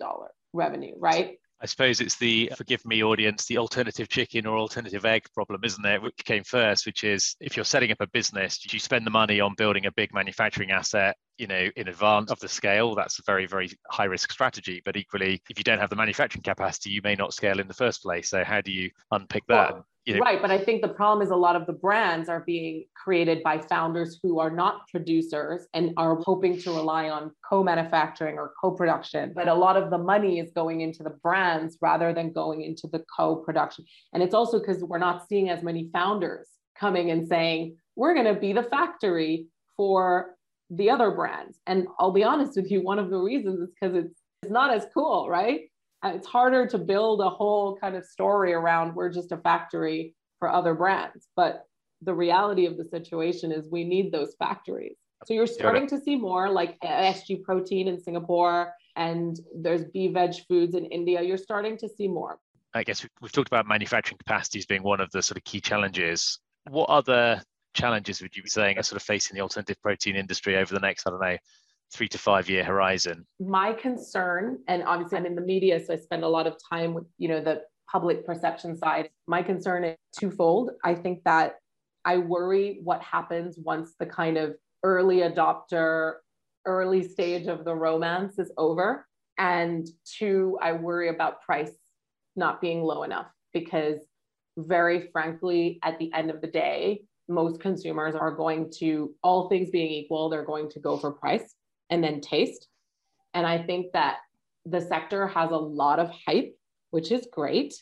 revenue, 0.53 0.95
right? 0.99 1.39
I 1.61 1.67
suppose 1.67 2.01
it's 2.01 2.17
the, 2.17 2.51
uh, 2.53 2.57
forgive 2.57 2.85
me, 2.85 3.03
audience, 3.03 3.47
the 3.47 3.59
alternative 3.59 4.09
chicken 4.09 4.45
or 4.47 4.59
alternative 4.59 5.05
egg 5.07 5.25
problem, 5.35 5.61
isn't 5.65 5.85
it? 5.85 6.03
Which 6.03 6.25
came 6.25 6.45
first, 6.45 6.85
which 6.85 7.05
is 7.05 7.37
if 7.41 7.57
you're 7.57 7.65
setting 7.65 7.91
up 7.91 8.01
a 8.01 8.07
business, 8.09 8.59
did 8.59 8.73
you 8.73 8.79
spend 8.79 9.07
the 9.07 9.11
money 9.11 9.41
on 9.41 9.55
building 9.57 9.87
a 9.87 9.93
big 9.93 10.13
manufacturing 10.13 10.73
asset 10.73 11.17
you 11.39 11.47
know 11.47 11.69
in 11.77 11.89
advance 11.89 12.31
of 12.31 12.39
the 12.41 12.49
scale 12.49 12.95
that's 12.95 13.19
a 13.19 13.23
very 13.23 13.47
very 13.47 13.71
high 13.91 14.05
risk 14.05 14.31
strategy. 14.33 14.83
But 14.85 14.97
equally 14.97 15.43
if 15.51 15.59
you 15.59 15.65
don't 15.65 15.79
have 15.79 15.91
the 15.91 15.97
manufacturing 15.97 16.43
capacity 16.43 16.91
you 16.91 17.01
may 17.03 17.15
not 17.15 17.35
scale 17.35 17.61
in 17.61 17.69
the 17.69 17.75
first 17.75 18.03
place. 18.03 18.29
So 18.29 18.45
how 18.45 18.61
do 18.61 18.73
you 18.73 18.91
unpick 19.11 19.45
that 19.49 19.73
well, 19.73 19.87
you 20.05 20.15
know, 20.15 20.21
right 20.21 20.43
but 20.43 20.51
i 20.51 20.59
think 20.59 20.83
the 20.83 20.89
problem 20.89 21.25
is 21.25 21.31
a 21.31 21.37
lot 21.37 21.57
of 21.57 21.67
the 21.67 21.73
brands 21.73 22.29
are 22.29 22.41
being 22.41 22.85
created 23.05 23.43
by 23.43 23.59
founders 23.59 24.19
who 24.23 24.39
are 24.39 24.51
not 24.51 24.87
producers 24.89 25.67
and 25.75 25.93
are 25.97 26.17
hoping 26.17 26.59
to 26.59 26.71
rely 26.71 27.09
on 27.09 27.31
co-manufacturing 27.49 28.39
or 28.39 28.53
co-production. 28.59 29.33
But 29.35 29.49
a 29.49 29.55
lot 29.55 29.77
of 29.77 29.91
the 29.91 29.99
money 29.99 30.39
is 30.39 30.51
going 30.53 30.81
into 30.81 31.03
the 31.03 31.11
brands 31.11 31.77
rather 31.83 32.15
than 32.15 32.33
going 32.33 32.63
into 32.63 32.87
the 32.87 33.05
co-production. 33.15 33.85
And 34.15 34.23
it's 34.23 34.35
also 34.35 34.59
because 34.59 34.83
we're 34.83 34.99
not 34.99 35.29
seeing 35.29 35.51
as 35.51 35.63
many 35.63 35.91
founders 35.93 36.49
coming 36.79 37.11
and 37.11 37.29
saying 37.29 37.77
we're 37.95 38.15
going 38.15 38.33
to 38.33 38.41
be 38.41 38.55
the 38.55 38.63
factory 38.63 39.47
for 39.77 40.34
the 40.71 40.91
other 40.91 41.11
brands. 41.11 41.59
And 41.67 41.87
I'll 41.99 42.13
be 42.13 42.25
honest 42.25 42.57
with 42.57 42.71
you, 42.71 42.83
one 42.83 42.99
of 42.99 43.11
the 43.11 43.19
reasons 43.19 43.61
is 43.61 43.71
because 43.71 43.95
it's, 43.95 44.23
it's 44.43 44.53
not 44.53 44.75
as 44.75 44.87
cool, 44.93 45.29
right? 45.29 45.63
Uh, 46.05 46.13
it's 46.15 46.27
harder 46.27 46.67
to 46.67 46.79
build 46.79 47.21
a 47.21 47.31
whole 47.31 47.77
kind 47.77 47.97
of 47.97 48.05
story 48.05 48.53
around 48.53 48.95
we're 48.95 49.11
just 49.11 49.33
a 49.33 49.37
factory 49.39 50.15
for 50.39 50.51
other 50.51 50.75
brands. 50.75 51.29
But 51.37 51.65
the 52.03 52.15
reality 52.15 52.67
of 52.67 52.77
the 52.77 52.85
situation 52.85 53.53
is 53.53 53.69
we 53.71 53.85
need 53.85 54.13
those 54.13 54.35
factories. 54.39 54.97
So 55.25 55.33
you're 55.33 55.47
starting 55.47 55.87
to 55.89 55.99
see 55.99 56.17
more 56.17 56.51
like 56.51 56.79
SG 56.81 57.43
protein 57.43 57.89
in 57.89 57.99
Singapore 57.99 58.75
and 58.97 59.39
there's 59.57 59.85
B 59.85 60.09
veg 60.09 60.35
foods 60.47 60.75
in 60.75 60.85
India. 60.87 61.23
You're 61.23 61.39
starting 61.39 61.79
to 61.79 61.89
see 61.89 62.09
more. 62.09 62.39
I 62.75 62.83
guess 62.83 63.07
we've 63.21 63.33
talked 63.33 63.49
about 63.49 63.67
manufacturing 63.67 64.19
capacities 64.19 64.67
being 64.67 64.83
one 64.83 65.01
of 65.01 65.11
the 65.13 65.23
sort 65.23 65.39
of 65.39 65.45
key 65.45 65.61
challenges. 65.61 66.41
What 66.69 66.91
other 66.91 67.41
challenges 67.75 68.23
would 68.23 68.37
you 68.37 68.43
be 68.43 68.49
saying 68.49 68.79
are 68.79 68.83
sort 68.83 69.01
of 69.01 69.07
facing 69.07 69.35
the 69.35 69.43
alternative 69.43 69.81
protein 69.83 70.17
industry 70.17 70.57
over 70.57 70.73
the 70.73 70.81
next, 70.81 71.07
I 71.07 71.11
don't 71.11 71.21
know, 71.21 71.37
three 71.93 72.09
to 72.09 72.19
five 72.19 72.49
year 72.49 72.65
horizon? 72.65 73.27
My 73.39 73.73
concern, 73.73 74.59
and 74.69 74.83
obviously 74.85 75.19
I'm 75.19 75.27
in 75.27 75.35
the 75.35 75.43
media, 75.43 75.85
so 75.85 75.93
I 75.93 75.97
spend 75.97 76.25
a 76.25 76.29
lot 76.29 76.47
of 76.47 76.57
time 76.71 76.95
with, 76.95 77.05
you 77.19 77.29
know, 77.29 77.43
the 77.43 77.63
public 77.91 78.25
perception 78.25 78.77
side. 78.77 79.11
My 79.27 79.43
concern 79.43 79.85
is 79.85 79.97
twofold. 80.19 80.71
I 80.83 80.95
think 80.95 81.23
that 81.25 81.57
I 82.05 82.19
worry 82.19 82.81
what 82.83 83.03
happens 83.03 83.59
once 83.59 83.95
the 83.99 84.07
kind 84.07 84.37
of 84.37 84.55
early 84.83 85.19
adopter, 85.19 86.15
early 86.67 87.07
stage 87.07 87.47
of 87.47 87.65
the 87.65 87.75
romance 87.75 88.39
is 88.39 88.53
over. 88.57 89.07
And 89.39 89.87
two, 90.05 90.59
I 90.63 90.73
worry 90.73 91.09
about 91.09 91.43
price 91.43 91.73
not 92.37 92.61
being 92.61 92.83
low 92.83 93.03
enough 93.03 93.27
because 93.53 94.01
very 94.57 95.09
frankly, 95.11 95.79
at 95.83 95.99
the 95.99 96.13
end 96.13 96.31
of 96.31 96.41
the 96.41 96.47
day, 96.47 97.03
most 97.29 97.61
consumers 97.61 98.15
are 98.15 98.31
going 98.31 98.71
to, 98.79 99.15
all 99.23 99.49
things 99.49 99.71
being 99.71 99.91
equal, 99.91 100.29
they're 100.29 100.45
going 100.45 100.71
to 100.71 100.81
go 100.81 100.97
for 100.97 101.13
price 101.13 101.55
and 101.91 102.03
then 102.03 102.21
taste. 102.21 102.69
And 103.33 103.47
I 103.47 103.63
think 103.63 103.93
that 103.93 104.19
the 104.67 104.81
sector 104.81 105.27
has 105.27 105.51
a 105.51 105.57
lot 105.57 105.99
of 105.99 106.11
hype, 106.27 106.57
which 106.91 107.11
is 107.11 107.27
great, 107.33 107.75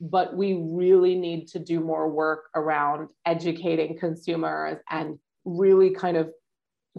but 0.00 0.36
we 0.36 0.54
really 0.54 1.14
need 1.14 1.48
to 1.48 1.58
do 1.58 1.80
more 1.80 2.08
work 2.08 2.44
around 2.54 3.08
educating 3.24 3.98
consumers 3.98 4.78
and 4.90 5.18
really 5.44 5.90
kind 5.90 6.16
of 6.16 6.30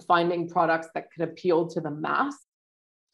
finding 0.07 0.47
products 0.47 0.87
that 0.93 1.11
could 1.11 1.27
appeal 1.27 1.67
to 1.67 1.81
the 1.81 1.91
mass, 1.91 2.35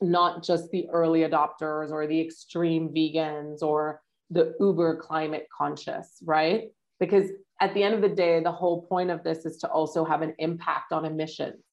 not 0.01 0.43
just 0.43 0.69
the 0.71 0.88
early 0.89 1.21
adopters 1.21 1.91
or 1.91 2.07
the 2.07 2.19
extreme 2.19 2.89
vegans 2.89 3.62
or 3.62 4.01
the 4.29 4.53
uber 4.59 4.97
climate 4.97 5.47
conscious, 5.55 6.17
right? 6.23 6.69
Because 6.99 7.29
at 7.63 7.73
the 7.73 7.82
end 7.82 7.95
of 7.95 8.02
the 8.02 8.10
day, 8.10 8.41
the 8.43 8.52
whole 8.52 8.82
point 8.82 9.10
of 9.10 9.23
this 9.23 9.45
is 9.45 9.56
to 9.60 9.69
also 9.69 10.04
have 10.04 10.21
an 10.21 10.36
impact 10.38 10.91
on 10.91 11.06
emissions. 11.06 11.63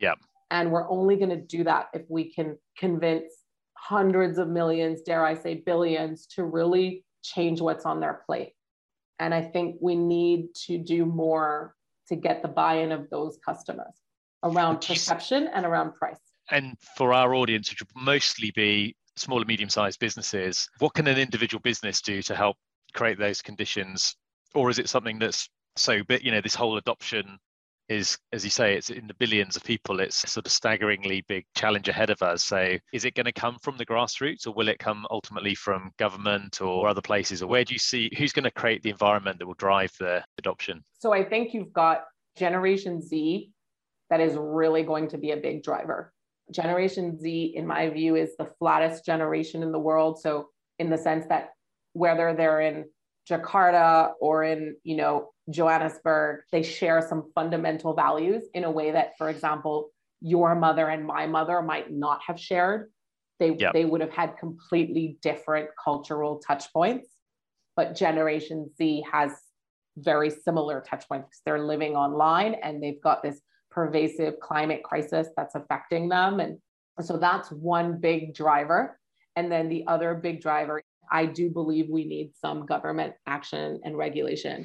Yeah. 0.00 0.14
And 0.50 0.72
we're 0.72 0.90
only 0.90 1.16
going 1.16 1.28
to 1.28 1.36
do 1.36 1.62
that 1.64 1.88
if 1.92 2.02
we 2.08 2.32
can 2.32 2.56
convince 2.78 3.30
hundreds 3.74 4.38
of 4.38 4.48
millions, 4.48 5.02
dare 5.02 5.26
I 5.26 5.34
say 5.34 5.56
billions, 5.56 6.26
to 6.28 6.44
really 6.44 7.04
change 7.22 7.60
what's 7.60 7.84
on 7.84 8.00
their 8.00 8.22
plate. 8.24 8.54
And 9.18 9.34
I 9.34 9.42
think 9.42 9.76
we 9.82 9.94
need 9.94 10.54
to 10.66 10.78
do 10.78 11.04
more 11.04 11.74
to 12.08 12.16
get 12.16 12.40
the 12.40 12.48
buy 12.48 12.76
in 12.76 12.90
of 12.90 13.10
those 13.10 13.38
customers 13.44 13.92
around 14.42 14.80
perception 14.80 15.50
and 15.54 15.66
around 15.66 15.96
price. 15.96 16.16
And 16.50 16.78
for 16.96 17.12
our 17.12 17.34
audience, 17.34 17.68
which 17.68 17.82
will 17.82 18.02
mostly 18.02 18.52
be 18.52 18.96
small 19.16 19.36
and 19.36 19.46
medium 19.46 19.68
sized 19.68 20.00
businesses, 20.00 20.66
what 20.78 20.94
can 20.94 21.06
an 21.06 21.18
individual 21.18 21.60
business 21.60 22.00
do 22.00 22.22
to 22.22 22.34
help 22.34 22.56
create 22.94 23.18
those 23.18 23.42
conditions 23.42 24.16
or 24.54 24.70
is 24.70 24.78
it 24.78 24.88
something 24.88 25.18
that's 25.18 25.48
so 25.76 26.02
big 26.04 26.24
you 26.24 26.30
know 26.30 26.40
this 26.40 26.54
whole 26.54 26.76
adoption 26.76 27.38
is 27.90 28.16
as 28.32 28.44
you 28.44 28.50
say 28.50 28.76
it's 28.76 28.88
in 28.88 29.06
the 29.08 29.14
billions 29.14 29.56
of 29.56 29.64
people 29.64 29.98
it's 29.98 30.30
sort 30.30 30.46
of 30.46 30.52
staggeringly 30.52 31.24
big 31.28 31.44
challenge 31.56 31.88
ahead 31.88 32.08
of 32.08 32.22
us. 32.22 32.44
So 32.44 32.76
is 32.92 33.04
it 33.04 33.14
going 33.14 33.26
to 33.26 33.32
come 33.32 33.58
from 33.62 33.76
the 33.76 33.84
grassroots 33.84 34.46
or 34.46 34.52
will 34.52 34.68
it 34.68 34.78
come 34.78 35.06
ultimately 35.10 35.56
from 35.56 35.90
government 35.98 36.62
or 36.62 36.86
other 36.86 37.02
places? 37.02 37.42
Or 37.42 37.48
where 37.48 37.64
do 37.64 37.74
you 37.74 37.80
see 37.80 38.08
who's 38.16 38.32
going 38.32 38.44
to 38.44 38.50
create 38.52 38.82
the 38.84 38.90
environment 38.90 39.40
that 39.40 39.46
will 39.46 39.54
drive 39.54 39.90
the 39.98 40.24
adoption? 40.38 40.82
So 40.98 41.12
i 41.12 41.24
think 41.24 41.52
you've 41.52 41.72
got 41.72 42.04
generation 42.36 43.02
z 43.02 43.50
that 44.08 44.20
is 44.20 44.36
really 44.36 44.84
going 44.84 45.08
to 45.08 45.18
be 45.18 45.32
a 45.32 45.36
big 45.36 45.64
driver. 45.64 46.12
Generation 46.52 47.18
z 47.18 47.52
in 47.56 47.66
my 47.66 47.90
view 47.90 48.14
is 48.14 48.36
the 48.38 48.50
flattest 48.60 49.04
generation 49.04 49.64
in 49.64 49.72
the 49.72 49.78
world. 49.80 50.20
So 50.20 50.46
in 50.78 50.90
the 50.90 50.98
sense 50.98 51.26
that 51.26 51.50
whether 51.92 52.34
they're 52.34 52.60
in 52.60 52.84
Jakarta 53.30 54.12
or 54.20 54.44
in, 54.44 54.76
you 54.82 54.96
know, 54.96 55.30
Johannesburg, 55.48 56.40
they 56.52 56.62
share 56.62 57.06
some 57.06 57.30
fundamental 57.34 57.94
values 57.94 58.42
in 58.54 58.64
a 58.64 58.70
way 58.70 58.90
that, 58.90 59.16
for 59.16 59.28
example, 59.28 59.90
your 60.20 60.54
mother 60.54 60.88
and 60.88 61.06
my 61.06 61.26
mother 61.26 61.62
might 61.62 61.90
not 61.90 62.20
have 62.26 62.38
shared. 62.38 62.90
They, 63.38 63.54
yep. 63.54 63.72
they 63.72 63.84
would 63.84 64.00
have 64.00 64.12
had 64.12 64.36
completely 64.38 65.16
different 65.22 65.70
cultural 65.82 66.40
touch 66.46 66.72
points. 66.72 67.08
But 67.76 67.96
Generation 67.96 68.70
Z 68.76 69.04
has 69.10 69.32
very 69.96 70.30
similar 70.30 70.80
touch 70.80 71.08
points 71.08 71.28
because 71.28 71.40
they're 71.44 71.64
living 71.64 71.94
online 71.94 72.54
and 72.54 72.82
they've 72.82 73.00
got 73.02 73.22
this 73.22 73.40
pervasive 73.70 74.40
climate 74.40 74.82
crisis 74.82 75.28
that's 75.36 75.54
affecting 75.54 76.08
them. 76.08 76.40
And 76.40 76.58
so 77.00 77.16
that's 77.16 77.50
one 77.50 77.98
big 78.00 78.34
driver. 78.34 78.98
And 79.36 79.50
then 79.50 79.68
the 79.68 79.86
other 79.86 80.14
big 80.14 80.42
driver 80.42 80.82
I 81.10 81.26
do 81.26 81.50
believe 81.50 81.88
we 81.88 82.04
need 82.04 82.32
some 82.34 82.66
government 82.66 83.14
action 83.26 83.80
and 83.84 83.96
regulation. 83.96 84.64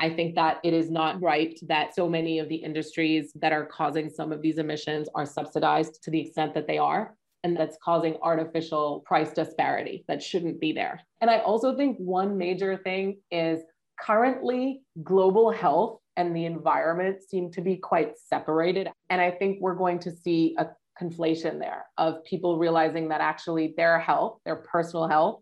I 0.00 0.10
think 0.10 0.34
that 0.34 0.58
it 0.64 0.74
is 0.74 0.90
not 0.90 1.22
right 1.22 1.58
that 1.68 1.94
so 1.94 2.08
many 2.08 2.38
of 2.38 2.48
the 2.48 2.56
industries 2.56 3.32
that 3.36 3.52
are 3.52 3.66
causing 3.66 4.10
some 4.10 4.32
of 4.32 4.42
these 4.42 4.58
emissions 4.58 5.08
are 5.14 5.26
subsidized 5.26 6.02
to 6.02 6.10
the 6.10 6.20
extent 6.20 6.54
that 6.54 6.66
they 6.66 6.78
are. 6.78 7.14
And 7.44 7.56
that's 7.56 7.76
causing 7.84 8.16
artificial 8.22 9.02
price 9.04 9.32
disparity 9.32 10.04
that 10.08 10.22
shouldn't 10.22 10.60
be 10.60 10.72
there. 10.72 11.00
And 11.20 11.30
I 11.30 11.38
also 11.38 11.76
think 11.76 11.96
one 11.98 12.38
major 12.38 12.76
thing 12.76 13.18
is 13.30 13.60
currently 14.00 14.82
global 15.02 15.50
health 15.50 15.98
and 16.16 16.36
the 16.36 16.44
environment 16.44 17.22
seem 17.22 17.50
to 17.52 17.60
be 17.60 17.76
quite 17.76 18.16
separated. 18.16 18.88
And 19.10 19.20
I 19.20 19.30
think 19.30 19.58
we're 19.60 19.74
going 19.74 19.98
to 20.00 20.10
see 20.10 20.54
a 20.58 20.66
conflation 21.00 21.58
there 21.58 21.86
of 21.98 22.22
people 22.24 22.58
realizing 22.58 23.08
that 23.08 23.20
actually 23.20 23.74
their 23.76 23.98
health, 23.98 24.38
their 24.44 24.56
personal 24.56 25.08
health, 25.08 25.41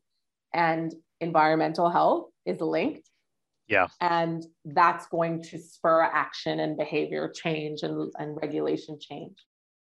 and 0.53 0.95
environmental 1.21 1.91
health 1.91 2.31
is 2.47 2.61
linked. 2.61 3.09
Yeah. 3.69 3.87
And 4.01 4.45
that's 4.65 5.07
going 5.07 5.43
to 5.45 5.59
spur 5.59 6.03
action 6.03 6.59
and 6.61 6.77
behavior 6.77 7.31
change 7.35 7.83
and, 7.83 8.13
and 8.19 8.37
regulation 8.41 8.99
change. 9.01 9.37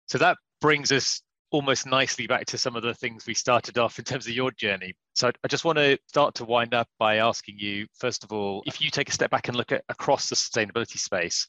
So 0.08 0.17
that 0.17 0.38
brings 0.60 0.91
us 0.91 1.21
almost 1.51 1.86
nicely 1.86 2.28
back 2.28 2.45
to 2.47 2.58
some 2.58 2.75
of 2.75 2.84
the 2.84 2.93
things 2.93 3.25
we 3.25 3.34
started 3.34 3.78
off 3.78 3.99
in 3.99 4.06
terms 4.06 4.25
of 4.28 4.34
your 4.34 4.51
journey. 4.51 4.93
So 5.15 5.32
I 5.43 5.47
just 5.47 5.63
want 5.63 5.78
to 5.78 5.97
start 6.08 6.36
to 6.36 6.45
wind 6.45 6.73
up 6.73 6.88
by 6.99 7.17
asking 7.17 7.60
you, 7.60 7.86
first 7.97 8.23
of 8.23 8.34
all, 8.34 8.63
if 8.65 8.82
you 8.82 8.89
take 8.89 9.10
a 9.10 9.13
step 9.13 9.30
back 9.30 9.47
and 9.47 9.56
look 9.56 9.71
at 9.71 9.84
across 9.88 10.30
the 10.30 10.36
sustainability 10.36 10.97
space, 10.97 11.47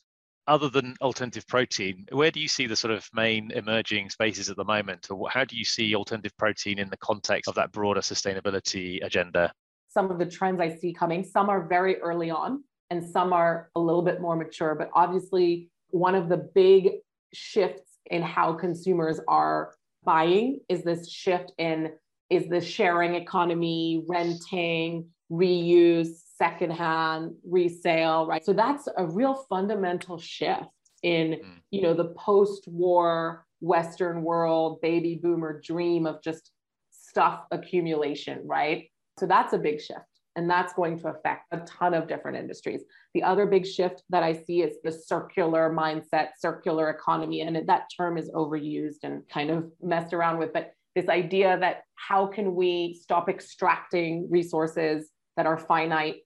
other 0.48 0.68
than 0.68 0.94
alternative 1.00 1.46
protein, 1.46 2.06
where 2.12 2.30
do 2.30 2.40
you 2.40 2.48
see 2.48 2.66
the 2.66 2.76
sort 2.76 2.92
of 2.92 3.08
main 3.12 3.50
emerging 3.50 4.10
spaces 4.10 4.48
at 4.48 4.56
the 4.56 4.64
moment? 4.64 5.08
Or 5.10 5.28
how 5.28 5.44
do 5.44 5.56
you 5.56 5.64
see 5.64 5.94
alternative 5.94 6.36
protein 6.36 6.78
in 6.78 6.88
the 6.88 6.96
context 6.98 7.48
of 7.48 7.54
that 7.56 7.72
broader 7.72 8.00
sustainability 8.00 9.04
agenda? 9.04 9.52
Some 9.88 10.10
of 10.10 10.18
the 10.18 10.26
trends 10.26 10.60
I 10.60 10.76
see 10.76 10.92
coming, 10.92 11.24
some 11.24 11.48
are 11.48 11.66
very 11.66 12.00
early 12.00 12.30
on 12.30 12.62
and 12.90 13.04
some 13.04 13.32
are 13.32 13.70
a 13.74 13.80
little 13.80 14.02
bit 14.02 14.20
more 14.20 14.36
mature. 14.36 14.74
But 14.74 14.90
obviously, 14.94 15.70
one 15.90 16.14
of 16.14 16.28
the 16.28 16.36
big 16.36 16.98
shifts 17.32 17.98
in 18.10 18.22
how 18.22 18.52
consumers 18.52 19.20
are 19.26 19.74
buying 20.04 20.60
is 20.68 20.84
this 20.84 21.10
shift 21.10 21.52
in 21.58 21.92
is 22.30 22.48
the 22.48 22.60
sharing 22.60 23.14
economy, 23.14 24.04
renting, 24.08 25.06
reuse, 25.30 26.25
secondhand 26.38 27.34
resale, 27.48 28.26
right? 28.26 28.44
So 28.44 28.52
that's 28.52 28.88
a 28.96 29.06
real 29.06 29.34
fundamental 29.48 30.18
shift 30.18 30.64
in, 31.02 31.32
mm. 31.32 31.60
you 31.70 31.82
know, 31.82 31.94
the 31.94 32.14
post-war 32.16 33.46
Western 33.60 34.22
world 34.22 34.80
baby 34.80 35.18
boomer 35.22 35.60
dream 35.64 36.06
of 36.06 36.22
just 36.22 36.50
stuff 36.90 37.44
accumulation, 37.50 38.40
right? 38.44 38.90
So 39.18 39.26
that's 39.26 39.52
a 39.52 39.58
big 39.58 39.80
shift. 39.80 40.00
And 40.36 40.50
that's 40.50 40.74
going 40.74 40.98
to 40.98 41.08
affect 41.08 41.46
a 41.52 41.60
ton 41.60 41.94
of 41.94 42.06
different 42.06 42.36
industries. 42.36 42.82
The 43.14 43.22
other 43.22 43.46
big 43.46 43.66
shift 43.66 44.02
that 44.10 44.22
I 44.22 44.34
see 44.34 44.60
is 44.60 44.76
the 44.84 44.92
circular 44.92 45.70
mindset, 45.70 46.28
circular 46.38 46.90
economy. 46.90 47.40
And 47.40 47.66
that 47.66 47.84
term 47.96 48.18
is 48.18 48.30
overused 48.32 48.98
and 49.02 49.26
kind 49.30 49.50
of 49.50 49.72
messed 49.82 50.12
around 50.12 50.36
with. 50.38 50.52
But 50.52 50.72
this 50.94 51.08
idea 51.08 51.56
that 51.60 51.84
how 51.94 52.26
can 52.26 52.54
we 52.54 52.98
stop 53.00 53.30
extracting 53.30 54.28
resources 54.30 55.10
that 55.38 55.46
are 55.46 55.56
finite 55.56 56.16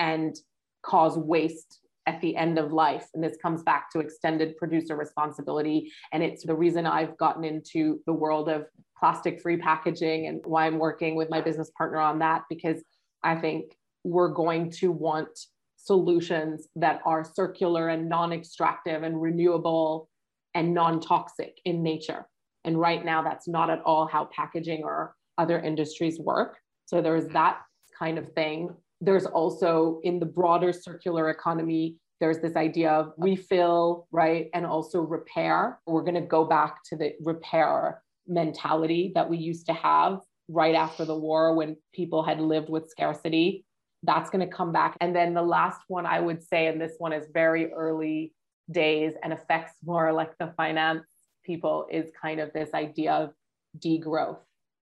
and 0.00 0.34
cause 0.82 1.16
waste 1.16 1.78
at 2.06 2.20
the 2.22 2.34
end 2.34 2.58
of 2.58 2.72
life. 2.72 3.06
And 3.14 3.22
this 3.22 3.36
comes 3.40 3.62
back 3.62 3.90
to 3.92 4.00
extended 4.00 4.56
producer 4.56 4.96
responsibility. 4.96 5.92
And 6.12 6.22
it's 6.22 6.44
the 6.44 6.56
reason 6.56 6.86
I've 6.86 7.16
gotten 7.18 7.44
into 7.44 8.00
the 8.06 8.12
world 8.12 8.48
of 8.48 8.66
plastic 8.98 9.40
free 9.40 9.58
packaging 9.58 10.26
and 10.26 10.40
why 10.44 10.66
I'm 10.66 10.78
working 10.78 11.14
with 11.14 11.30
my 11.30 11.40
business 11.40 11.70
partner 11.76 11.98
on 11.98 12.18
that, 12.20 12.42
because 12.48 12.82
I 13.22 13.36
think 13.36 13.76
we're 14.02 14.32
going 14.32 14.70
to 14.72 14.90
want 14.90 15.38
solutions 15.76 16.66
that 16.76 17.00
are 17.04 17.22
circular 17.22 17.88
and 17.88 18.08
non 18.08 18.32
extractive 18.32 19.02
and 19.02 19.20
renewable 19.20 20.08
and 20.54 20.74
non 20.74 21.00
toxic 21.00 21.58
in 21.64 21.82
nature. 21.82 22.26
And 22.64 22.78
right 22.78 23.04
now, 23.04 23.22
that's 23.22 23.46
not 23.46 23.70
at 23.70 23.82
all 23.84 24.06
how 24.06 24.28
packaging 24.34 24.82
or 24.84 25.14
other 25.38 25.60
industries 25.60 26.18
work. 26.18 26.58
So 26.86 27.00
there's 27.00 27.26
that 27.28 27.60
kind 27.98 28.18
of 28.18 28.32
thing. 28.32 28.70
There's 29.00 29.26
also 29.26 30.00
in 30.02 30.18
the 30.18 30.26
broader 30.26 30.72
circular 30.72 31.30
economy, 31.30 31.96
there's 32.20 32.38
this 32.40 32.54
idea 32.54 32.90
of 32.90 33.12
refill, 33.16 34.06
right? 34.12 34.50
And 34.52 34.66
also 34.66 35.00
repair. 35.00 35.78
We're 35.86 36.02
going 36.02 36.14
to 36.14 36.20
go 36.20 36.44
back 36.44 36.84
to 36.90 36.96
the 36.96 37.14
repair 37.22 38.02
mentality 38.26 39.12
that 39.14 39.28
we 39.28 39.38
used 39.38 39.66
to 39.66 39.72
have 39.72 40.20
right 40.48 40.74
after 40.74 41.04
the 41.04 41.16
war 41.16 41.54
when 41.54 41.76
people 41.94 42.22
had 42.22 42.38
lived 42.38 42.68
with 42.68 42.90
scarcity. 42.90 43.64
That's 44.02 44.28
going 44.28 44.46
to 44.46 44.54
come 44.54 44.72
back. 44.72 44.96
And 45.00 45.16
then 45.16 45.32
the 45.32 45.42
last 45.42 45.80
one 45.88 46.04
I 46.04 46.20
would 46.20 46.42
say, 46.42 46.66
and 46.66 46.80
this 46.80 46.94
one 46.98 47.12
is 47.12 47.26
very 47.32 47.72
early 47.72 48.34
days 48.70 49.14
and 49.22 49.32
affects 49.32 49.72
more 49.84 50.12
like 50.12 50.36
the 50.38 50.52
finance 50.56 51.06
people, 51.44 51.86
is 51.90 52.10
kind 52.20 52.38
of 52.38 52.52
this 52.52 52.74
idea 52.74 53.12
of 53.12 53.32
degrowth, 53.78 54.40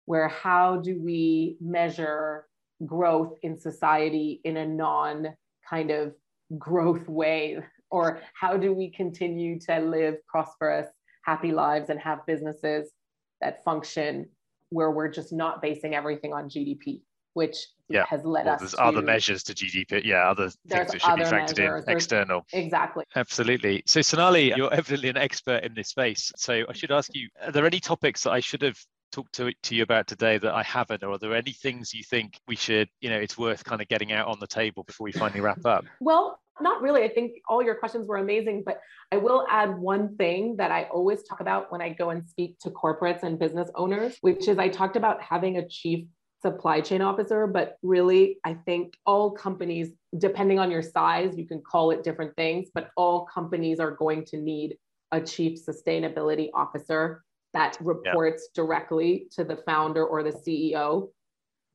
where 0.06 0.28
how 0.28 0.78
do 0.78 1.00
we 1.02 1.58
measure 1.60 2.46
growth 2.86 3.34
in 3.42 3.58
society 3.58 4.40
in 4.44 4.56
a 4.56 4.66
non 4.66 5.28
kind 5.68 5.90
of 5.90 6.14
growth 6.58 7.08
way? 7.08 7.58
Or 7.92 8.20
how 8.34 8.56
do 8.56 8.72
we 8.72 8.88
continue 8.88 9.58
to 9.62 9.80
live 9.80 10.24
prosperous, 10.28 10.86
happy 11.24 11.50
lives 11.50 11.90
and 11.90 11.98
have 11.98 12.24
businesses 12.24 12.92
that 13.40 13.64
function 13.64 14.28
where 14.70 14.90
we're 14.90 15.08
just 15.08 15.32
not 15.32 15.60
basing 15.60 15.94
everything 15.94 16.32
on 16.32 16.48
GDP, 16.48 17.02
which 17.34 17.56
yeah. 17.88 18.04
has 18.08 18.24
led 18.24 18.46
well, 18.46 18.54
us. 18.54 18.60
There's 18.60 18.72
to, 18.74 18.82
other 18.84 19.02
measures 19.02 19.42
to 19.44 19.54
GDP. 19.54 20.04
Yeah, 20.04 20.30
other 20.30 20.50
things 20.68 20.92
that 20.92 21.02
should 21.02 21.16
be 21.16 21.22
factored 21.22 21.58
measures. 21.58 21.84
in 21.86 21.92
external. 21.92 22.46
Exactly. 22.52 23.04
Absolutely. 23.16 23.82
So 23.86 24.00
Sonalie, 24.00 24.56
you're 24.56 24.72
evidently 24.72 25.08
an 25.08 25.16
expert 25.16 25.64
in 25.64 25.74
this 25.74 25.88
space. 25.88 26.32
So 26.36 26.64
I 26.68 26.72
should 26.72 26.92
ask 26.92 27.10
you: 27.14 27.28
Are 27.42 27.52
there 27.52 27.66
any 27.66 27.80
topics 27.80 28.22
that 28.22 28.30
I 28.30 28.40
should 28.40 28.62
have 28.62 28.78
talked 29.10 29.34
to 29.34 29.52
to 29.62 29.74
you 29.74 29.82
about 29.82 30.06
today 30.06 30.38
that 30.38 30.54
I 30.54 30.62
haven't, 30.62 31.02
or 31.02 31.12
are 31.12 31.18
there 31.18 31.34
any 31.34 31.52
things 31.52 31.92
you 31.94 32.02
think 32.02 32.40
we 32.46 32.56
should, 32.56 32.88
you 33.00 33.10
know, 33.10 33.18
it's 33.18 33.36
worth 33.36 33.64
kind 33.64 33.80
of 33.80 33.88
getting 33.88 34.12
out 34.12 34.28
on 34.28 34.38
the 34.40 34.46
table 34.46 34.84
before 34.84 35.04
we 35.04 35.12
finally 35.12 35.40
wrap 35.40 35.64
up? 35.64 35.84
well, 36.00 36.38
not 36.60 36.82
really. 36.82 37.02
I 37.02 37.08
think 37.08 37.32
all 37.48 37.62
your 37.62 37.74
questions 37.74 38.06
were 38.06 38.16
amazing, 38.16 38.62
but 38.64 38.80
I 39.12 39.16
will 39.16 39.46
add 39.48 39.78
one 39.78 40.16
thing 40.16 40.56
that 40.56 40.70
I 40.70 40.84
always 40.84 41.22
talk 41.22 41.40
about 41.40 41.72
when 41.72 41.80
I 41.80 41.90
go 41.90 42.10
and 42.10 42.28
speak 42.28 42.58
to 42.60 42.70
corporates 42.70 43.22
and 43.22 43.38
business 43.38 43.70
owners, 43.74 44.16
which 44.20 44.46
is 44.48 44.58
I 44.58 44.68
talked 44.68 44.96
about 44.96 45.22
having 45.22 45.56
a 45.56 45.68
chief 45.68 46.06
supply 46.42 46.80
chain 46.80 47.02
officer, 47.02 47.46
but 47.46 47.76
really, 47.82 48.38
I 48.44 48.54
think 48.54 48.94
all 49.04 49.30
companies, 49.30 49.90
depending 50.16 50.58
on 50.58 50.70
your 50.70 50.82
size, 50.82 51.36
you 51.36 51.46
can 51.46 51.60
call 51.60 51.90
it 51.90 52.02
different 52.02 52.34
things, 52.36 52.68
but 52.74 52.90
all 52.96 53.26
companies 53.26 53.78
are 53.78 53.90
going 53.90 54.24
to 54.26 54.38
need 54.38 54.76
a 55.12 55.20
chief 55.20 55.58
sustainability 55.66 56.48
officer 56.54 57.22
that 57.54 57.76
reports 57.80 58.48
yeah. 58.48 58.62
directly 58.62 59.26
to 59.32 59.44
the 59.44 59.56
founder 59.56 60.04
or 60.04 60.22
the 60.22 60.30
CEO, 60.30 61.08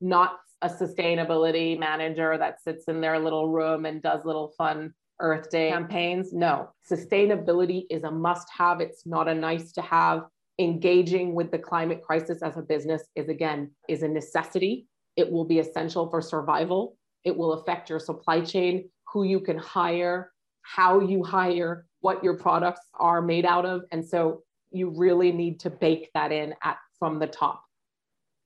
not 0.00 0.38
a 0.62 0.68
sustainability 0.68 1.78
manager 1.78 2.38
that 2.38 2.62
sits 2.62 2.84
in 2.88 3.00
their 3.00 3.18
little 3.18 3.48
room 3.48 3.84
and 3.84 4.02
does 4.02 4.24
little 4.24 4.52
fun 4.56 4.94
Earth 5.20 5.50
Day 5.50 5.70
campaigns. 5.70 6.32
No, 6.32 6.70
sustainability 6.90 7.84
is 7.90 8.04
a 8.04 8.10
must 8.10 8.48
have. 8.56 8.80
It's 8.80 9.06
not 9.06 9.28
a 9.28 9.34
nice 9.34 9.72
to 9.72 9.82
have. 9.82 10.24
Engaging 10.58 11.34
with 11.34 11.50
the 11.50 11.58
climate 11.58 12.02
crisis 12.02 12.42
as 12.42 12.56
a 12.56 12.62
business 12.62 13.02
is 13.14 13.28
again 13.28 13.70
is 13.88 14.02
a 14.02 14.08
necessity. 14.08 14.86
It 15.16 15.30
will 15.30 15.44
be 15.44 15.58
essential 15.58 16.08
for 16.10 16.22
survival. 16.22 16.96
It 17.24 17.36
will 17.36 17.54
affect 17.54 17.90
your 17.90 17.98
supply 17.98 18.40
chain, 18.40 18.88
who 19.12 19.24
you 19.24 19.40
can 19.40 19.58
hire, 19.58 20.32
how 20.62 21.00
you 21.00 21.22
hire, 21.22 21.86
what 22.00 22.22
your 22.22 22.38
products 22.38 22.82
are 22.94 23.20
made 23.20 23.44
out 23.44 23.66
of. 23.66 23.82
And 23.92 24.04
so 24.04 24.42
you 24.70 24.90
really 24.90 25.32
need 25.32 25.60
to 25.60 25.70
bake 25.70 26.10
that 26.14 26.32
in 26.32 26.54
at 26.62 26.76
from 26.98 27.18
the 27.18 27.26
top. 27.26 27.62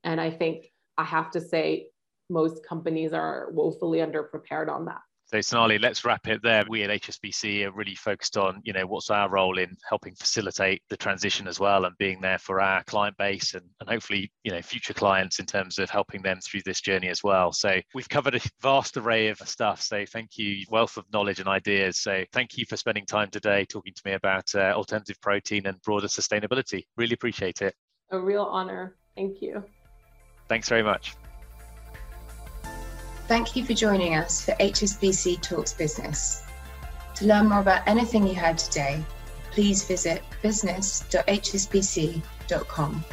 And 0.05 0.21
I 0.21 0.31
think 0.31 0.67
I 0.97 1.05
have 1.05 1.31
to 1.33 1.41
say 1.41 1.89
most 2.29 2.65
companies 2.67 3.13
are 3.13 3.49
woefully 3.53 3.99
underprepared 3.99 4.69
on 4.69 4.87
that. 4.87 5.01
So 5.31 5.39
Sonalie, 5.39 5.81
let's 5.81 6.05
wrap 6.05 6.27
it 6.27 6.43
there. 6.43 6.65
We 6.69 6.83
at 6.83 6.91
HSBC 6.91 7.65
are 7.65 7.71
really 7.71 7.95
focused 7.95 8.37
on, 8.37 8.61
you 8.65 8.73
know, 8.73 8.85
what's 8.85 9.11
our 9.11 9.31
role 9.31 9.59
in 9.59 9.77
helping 9.89 10.13
facilitate 10.17 10.83
the 10.91 10.97
transition 10.97 11.47
as 11.47 11.61
well 11.61 11.85
and 11.85 11.97
being 11.99 12.21
there 12.21 12.39
for 12.41 12.61
our 12.61 12.83
client 12.83 13.17
base 13.17 13.55
and, 13.55 13.65
and 13.79 13.89
hopefully, 13.89 14.33
you 14.43 14.51
know, 14.51 14.61
future 14.61 14.93
clients 14.93 15.39
in 15.39 15.47
terms 15.47 15.79
of 15.79 15.89
helping 15.89 16.21
them 16.21 16.41
through 16.41 16.63
this 16.65 16.81
journey 16.81 17.07
as 17.07 17.23
well. 17.23 17.53
So 17.53 17.81
we've 17.95 18.09
covered 18.09 18.35
a 18.35 18.41
vast 18.61 18.97
array 18.97 19.29
of 19.29 19.39
stuff. 19.39 19.81
So 19.81 20.05
thank 20.05 20.37
you, 20.37 20.65
wealth 20.69 20.97
of 20.97 21.05
knowledge 21.13 21.39
and 21.39 21.49
ideas. 21.49 22.01
So 22.01 22.25
thank 22.33 22.59
you 22.59 22.67
for 22.69 22.77
spending 22.77 23.07
time 23.07 23.31
today 23.31 23.65
talking 23.67 23.95
to 23.95 24.03
me 24.05 24.15
about 24.15 24.53
uh, 24.57 24.73
alternative 24.75 25.21
protein 25.21 25.67
and 25.67 25.81
broader 25.83 26.09
sustainability. 26.09 26.87
Really 26.97 27.15
appreciate 27.15 27.63
it. 27.63 27.77
A 28.11 28.19
real 28.19 28.43
honor. 28.43 28.97
Thank 29.15 29.41
you. 29.41 29.63
Thanks 30.49 30.69
very 30.69 30.83
much. 30.83 31.15
Thank 33.31 33.55
you 33.55 33.63
for 33.65 33.75
joining 33.75 34.17
us 34.17 34.45
for 34.45 34.51
HSBC 34.55 35.41
Talks 35.41 35.73
Business. 35.73 36.43
To 37.15 37.27
learn 37.27 37.49
more 37.49 37.61
about 37.61 37.87
anything 37.87 38.27
you 38.27 38.35
heard 38.35 38.59
today, 38.59 39.05
please 39.53 39.85
visit 39.85 40.25
business.hsbc.com. 40.43 43.05